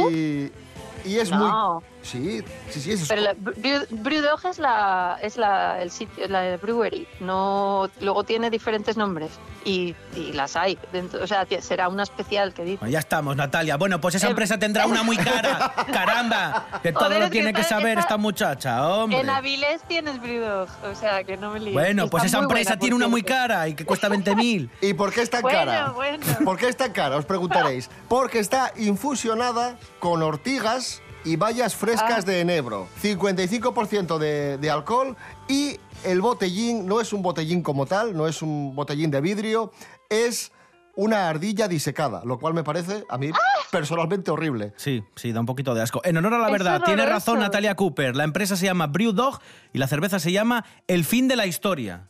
y 1.05 1.17
es 1.17 1.29
No. 1.31 1.81
muy... 1.81 1.83
Sí, 2.03 2.43
sí, 2.69 2.81
sí, 2.81 2.91
es 2.91 3.07
Pero 3.07 3.21
la 3.21 3.33
Brew- 3.33 3.87
Brewdog 3.89 4.45
es 4.45 4.59
la 4.59 5.17
es 5.21 5.37
la 5.37 5.81
el 5.81 5.89
sitio 5.89 6.27
la 6.27 6.57
brewery, 6.57 7.07
no 7.21 7.89
luego 8.01 8.23
tiene 8.25 8.49
diferentes 8.49 8.97
nombres 8.97 9.31
y, 9.65 9.95
y 10.15 10.33
las 10.33 10.57
hay 10.57 10.77
dentro, 10.91 11.23
o 11.23 11.27
sea, 11.27 11.47
será 11.61 11.87
una 11.87 12.03
especial 12.03 12.53
que 12.53 12.63
dice. 12.65 12.77
Bueno, 12.79 12.91
ya 12.91 12.99
estamos, 12.99 13.35
Natalia. 13.37 13.77
Bueno, 13.77 14.01
pues 14.01 14.15
esa 14.15 14.27
Eh, 14.27 14.31
empresa 14.31 14.59
tendrá 14.59 14.85
una 14.85 15.01
muy 15.03 15.15
cara. 15.15 15.73
¡Caramba! 15.93 16.65
Que 16.83 16.91
todo 16.91 17.05
Joder, 17.05 17.19
lo 17.21 17.25
que 17.27 17.31
tiene 17.31 17.53
que 17.53 17.63
saber 17.63 17.97
esta 17.97 18.17
muchacha, 18.17 18.85
hombre. 18.85 19.21
En 19.21 19.29
Avilés 19.29 19.81
tienes 19.87 20.19
Brewdog, 20.21 20.67
o 20.91 20.95
sea, 20.95 21.23
que 21.23 21.37
no 21.37 21.51
me 21.51 21.61
líes. 21.61 21.73
Bueno, 21.73 22.09
pues 22.09 22.25
esa 22.25 22.39
empresa 22.39 22.71
buena, 22.71 22.79
tiene 22.81 22.95
una 22.97 23.07
muy 23.07 23.23
cara 23.23 23.65
y 23.69 23.73
que 23.75 23.85
cuesta 23.85 24.09
20.000. 24.09 24.69
¿Y 24.81 24.93
por 24.93 25.13
qué 25.13 25.21
es 25.21 25.29
tan 25.29 25.41
Bueno, 25.41 25.57
cara? 25.57 25.89
bueno. 25.91 26.25
¿Por 26.43 26.57
qué 26.57 26.67
es 26.67 26.75
tan 26.75 26.91
cara? 26.91 27.15
Os 27.15 27.23
preguntaréis. 27.25 27.89
Porque 28.09 28.39
está 28.39 28.73
infusionada 28.75 29.77
con 29.99 30.21
ortigas 30.21 31.01
y 31.25 31.35
bayas 31.35 31.75
frescas 31.75 32.19
Ah. 32.23 32.31
de 32.31 32.41
enebro. 32.41 32.87
55% 33.01 34.17
de, 34.17 34.57
de 34.57 34.69
alcohol 34.69 35.15
y 35.47 35.77
el 36.03 36.21
botellín 36.21 36.85
no 36.85 36.99
es 37.01 37.13
un 37.13 37.21
botellín 37.21 37.61
como 37.61 37.85
tal, 37.85 38.15
no 38.15 38.27
es 38.27 38.41
un 38.41 38.75
botellín 38.75 39.09
de 39.11 39.21
vidrio, 39.21 39.71
es 40.09 40.51
una 40.95 41.27
ardilla 41.29 41.67
disecada, 41.67 42.21
lo 42.23 42.37
cual 42.37 42.53
me 42.53 42.63
parece 42.63 43.03
a 43.09 43.17
mí 43.17 43.31
personalmente 43.71 44.29
horrible. 44.29 44.73
Sí, 44.75 45.03
sí, 45.15 45.31
da 45.31 45.39
un 45.39 45.47
poquito 45.47 45.73
de 45.73 45.81
asco. 45.81 46.01
En 46.03 46.17
honor 46.17 46.35
a 46.35 46.37
la 46.39 46.51
verdad, 46.51 46.81
tiene 46.83 47.05
razón 47.05 47.39
Natalia 47.39 47.73
Cooper. 47.75 48.15
La 48.15 48.23
empresa 48.23 48.55
se 48.55 48.65
llama 48.65 48.85
Brewdog 48.87 49.39
y 49.73 49.79
la 49.79 49.87
cerveza 49.87 50.19
se 50.19 50.31
llama 50.31 50.65
El 50.87 51.03
fin 51.03 51.27
de 51.27 51.35
la 51.35 51.47
historia. 51.47 52.09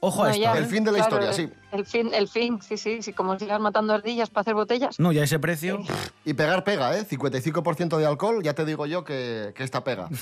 Ojo 0.00 0.22
a 0.22 0.26
No, 0.28 0.30
esto. 0.32 0.42
ya, 0.42 0.56
El 0.56 0.66
fin 0.66 0.84
de 0.84 0.92
la 0.92 0.98
claro, 0.98 1.16
historia, 1.24 1.32
sí. 1.32 1.52
El 1.72 1.84
fin, 1.84 2.10
el 2.14 2.28
fin, 2.28 2.60
sí, 2.62 2.76
sí, 2.76 3.02
sí, 3.02 3.12
como 3.12 3.38
sigas 3.38 3.60
matando 3.60 3.92
ardillas 3.94 4.30
para 4.30 4.42
hacer 4.42 4.54
botellas. 4.54 4.98
No, 5.00 5.10
ya 5.12 5.24
ese 5.24 5.38
precio. 5.40 5.80
Y 6.24 6.34
pegar 6.34 6.62
pega, 6.64 6.96
¿eh? 6.96 7.04
55% 7.08 7.96
de 7.98 8.06
alcohol, 8.06 8.42
ya 8.42 8.54
te 8.54 8.64
digo 8.64 8.86
yo 8.86 9.02
que, 9.04 9.52
que 9.56 9.64
esta 9.64 9.82
pega. 9.82 10.08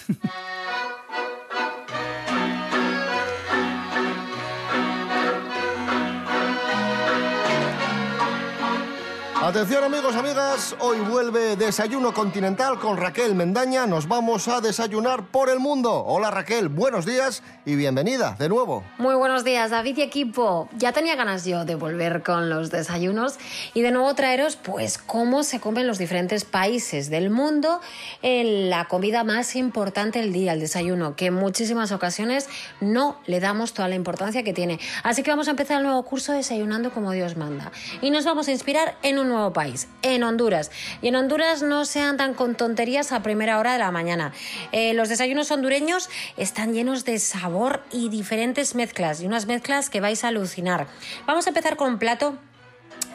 Atención 9.47 9.85
amigos, 9.85 10.17
amigas, 10.17 10.75
hoy 10.81 10.99
vuelve 10.99 11.55
Desayuno 11.55 12.13
Continental 12.13 12.81
con 12.81 12.97
Raquel 12.97 13.37
Mendaña. 13.37 13.87
Nos 13.87 14.09
vamos 14.09 14.49
a 14.49 14.61
desayunar 14.61 15.29
por 15.29 15.51
el 15.51 15.61
mundo. 15.61 16.05
Hola 16.05 16.33
Raquel, 16.33 16.69
buenos 16.69 17.07
días 17.07 17.45
y 17.65 17.77
bienvenida 17.77 18.35
de 18.41 18.49
nuevo. 18.49 18.83
Muy 18.99 19.15
buenos 19.15 19.45
días, 19.45 19.71
David 19.71 19.99
y 19.99 20.03
equipo. 20.03 20.69
Ya 20.77 20.91
tenía 20.91 21.15
ganas 21.15 21.45
yo 21.45 21.65
de 21.65 21.77
volver 21.77 22.25
con 22.25 22.51
los 22.51 22.73
desayunos 22.73 23.39
y 23.73 23.83
de 23.83 23.93
nuevo 23.93 24.13
traeros, 24.17 24.57
pues, 24.57 24.99
cómo 24.99 25.45
se 25.45 25.61
comen 25.61 25.87
los 25.87 25.99
diferentes 25.99 26.45
países 26.45 27.09
del 27.09 27.31
mundo 27.31 27.81
en 28.23 28.69
la 28.69 28.87
comida 28.87 29.23
más 29.23 29.55
importante 29.55 30.19
del 30.19 30.33
día, 30.33 30.55
el 30.55 30.61
desayuno, 30.61 31.15
que 31.15 31.27
en 31.27 31.35
muchísimas 31.35 31.93
ocasiones 31.93 32.49
no 32.81 33.21
le 33.27 33.39
damos 33.39 33.75
toda 33.75 33.87
la 33.87 33.95
importancia 33.95 34.43
que 34.43 34.53
tiene. 34.53 34.81
Así 35.05 35.23
que 35.23 35.31
vamos 35.31 35.47
a 35.47 35.53
empezar 35.53 35.77
el 35.77 35.85
nuevo 35.85 36.03
curso 36.03 36.33
Desayunando 36.33 36.91
como 36.91 37.13
Dios 37.13 37.37
manda. 37.37 37.71
Y 38.03 38.11
nos 38.11 38.25
vamos 38.25 38.49
a 38.49 38.51
inspirar 38.51 38.97
en 39.05 39.21
un 39.21 39.29
nuevo 39.29 39.36
país, 39.53 39.89
en 40.03 40.23
Honduras. 40.23 40.71
Y 41.03 41.09
en 41.09 41.17
Honduras 41.17 41.63
no 41.63 41.85
se 41.85 42.01
andan 42.01 42.35
con 42.35 42.55
tonterías 42.55 43.13
a 43.13 43.23
primera 43.23 43.59
hora 43.59 43.73
de 43.73 43.79
la 43.79 43.91
mañana. 43.91 44.33
Eh, 44.73 44.95
los 44.95 45.09
desayunos 45.09 45.51
hondureños 45.51 46.09
están 46.37 46.73
llenos 46.73 47.05
de 47.05 47.19
sabor 47.19 47.83
y 47.93 48.09
diferentes 48.09 48.75
mezclas, 48.75 49.21
y 49.21 49.27
unas 49.27 49.47
mezclas 49.47 49.91
que 49.91 50.01
vais 50.01 50.25
a 50.25 50.29
alucinar. 50.29 50.87
Vamos 51.27 51.47
a 51.47 51.51
empezar 51.51 51.77
con 51.77 51.93
un 51.93 51.99
plato 51.99 52.39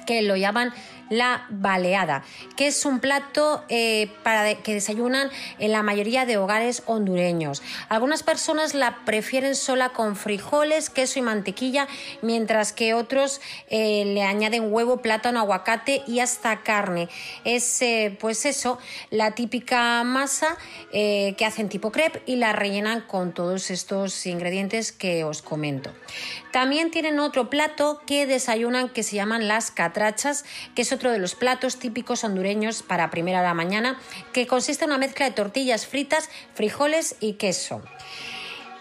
que 0.06 0.22
lo 0.22 0.36
llaman 0.36 0.74
la 1.12 1.46
baleada, 1.50 2.24
que 2.56 2.68
es 2.68 2.86
un 2.86 3.02
plato 3.02 3.66
eh, 3.68 4.10
para 4.24 4.56
que 4.56 4.74
desayunan 4.74 5.30
en 5.60 5.74
la 5.74 5.84
mayoría 5.84 6.26
de 6.26 6.38
hogares 6.38 6.84
hondureños. 6.86 7.62
Algunas 7.90 8.24
personas 8.24 8.74
la 8.74 9.04
prefieren 9.04 9.56
sola 9.56 9.90
con 9.90 10.16
frijoles, 10.16 10.90
queso 10.90 11.20
y 11.20 11.22
mantequilla, 11.22 11.90
mientras 12.22 12.72
que 12.72 12.94
otros 12.94 13.42
eh, 13.70 14.06
le 14.06 14.24
añaden 14.24 14.72
huevo, 14.72 15.02
plátano, 15.02 15.42
aguacate 15.42 16.02
y 16.08 16.22
hasta 16.22 16.64
carne. 16.64 17.10
Es, 17.44 17.82
eh, 17.82 18.18
pues 18.18 18.46
eso, 18.46 18.80
la 19.10 19.32
típica 19.32 20.04
masa 20.06 20.58
que 20.92 21.46
hacen 21.46 21.70
tipo 21.70 21.92
crepe 21.92 22.22
y 22.26 22.38
la 22.38 22.54
rellenan 22.54 23.02
con 23.02 23.34
todos 23.34 23.70
estos 23.70 24.26
ingredientes 24.26 24.92
que 24.94 25.24
os 25.26 25.42
comento. 25.42 25.92
También 26.52 26.92
tienen 26.92 27.20
otro 27.20 27.50
plato 27.50 28.02
que 28.06 28.26
desayunan 28.26 28.90
que 28.90 29.04
se 29.04 29.16
llaman 29.16 29.48
las 29.48 29.72
catrachas, 29.72 30.46
que 30.76 30.82
es 30.82 30.92
de 31.10 31.18
los 31.18 31.34
platos 31.34 31.78
típicos 31.78 32.24
hondureños 32.24 32.84
para 32.84 33.10
primera 33.10 33.40
de 33.40 33.48
la 33.48 33.54
mañana, 33.54 34.00
que 34.34 34.46
consiste 34.46 34.84
en 34.84 34.92
una 34.92 35.00
mezcla 35.00 35.26
de 35.26 35.32
tortillas 35.32 35.88
fritas, 35.88 36.30
frijoles 36.54 37.16
y 37.20 37.34
queso. 37.34 37.82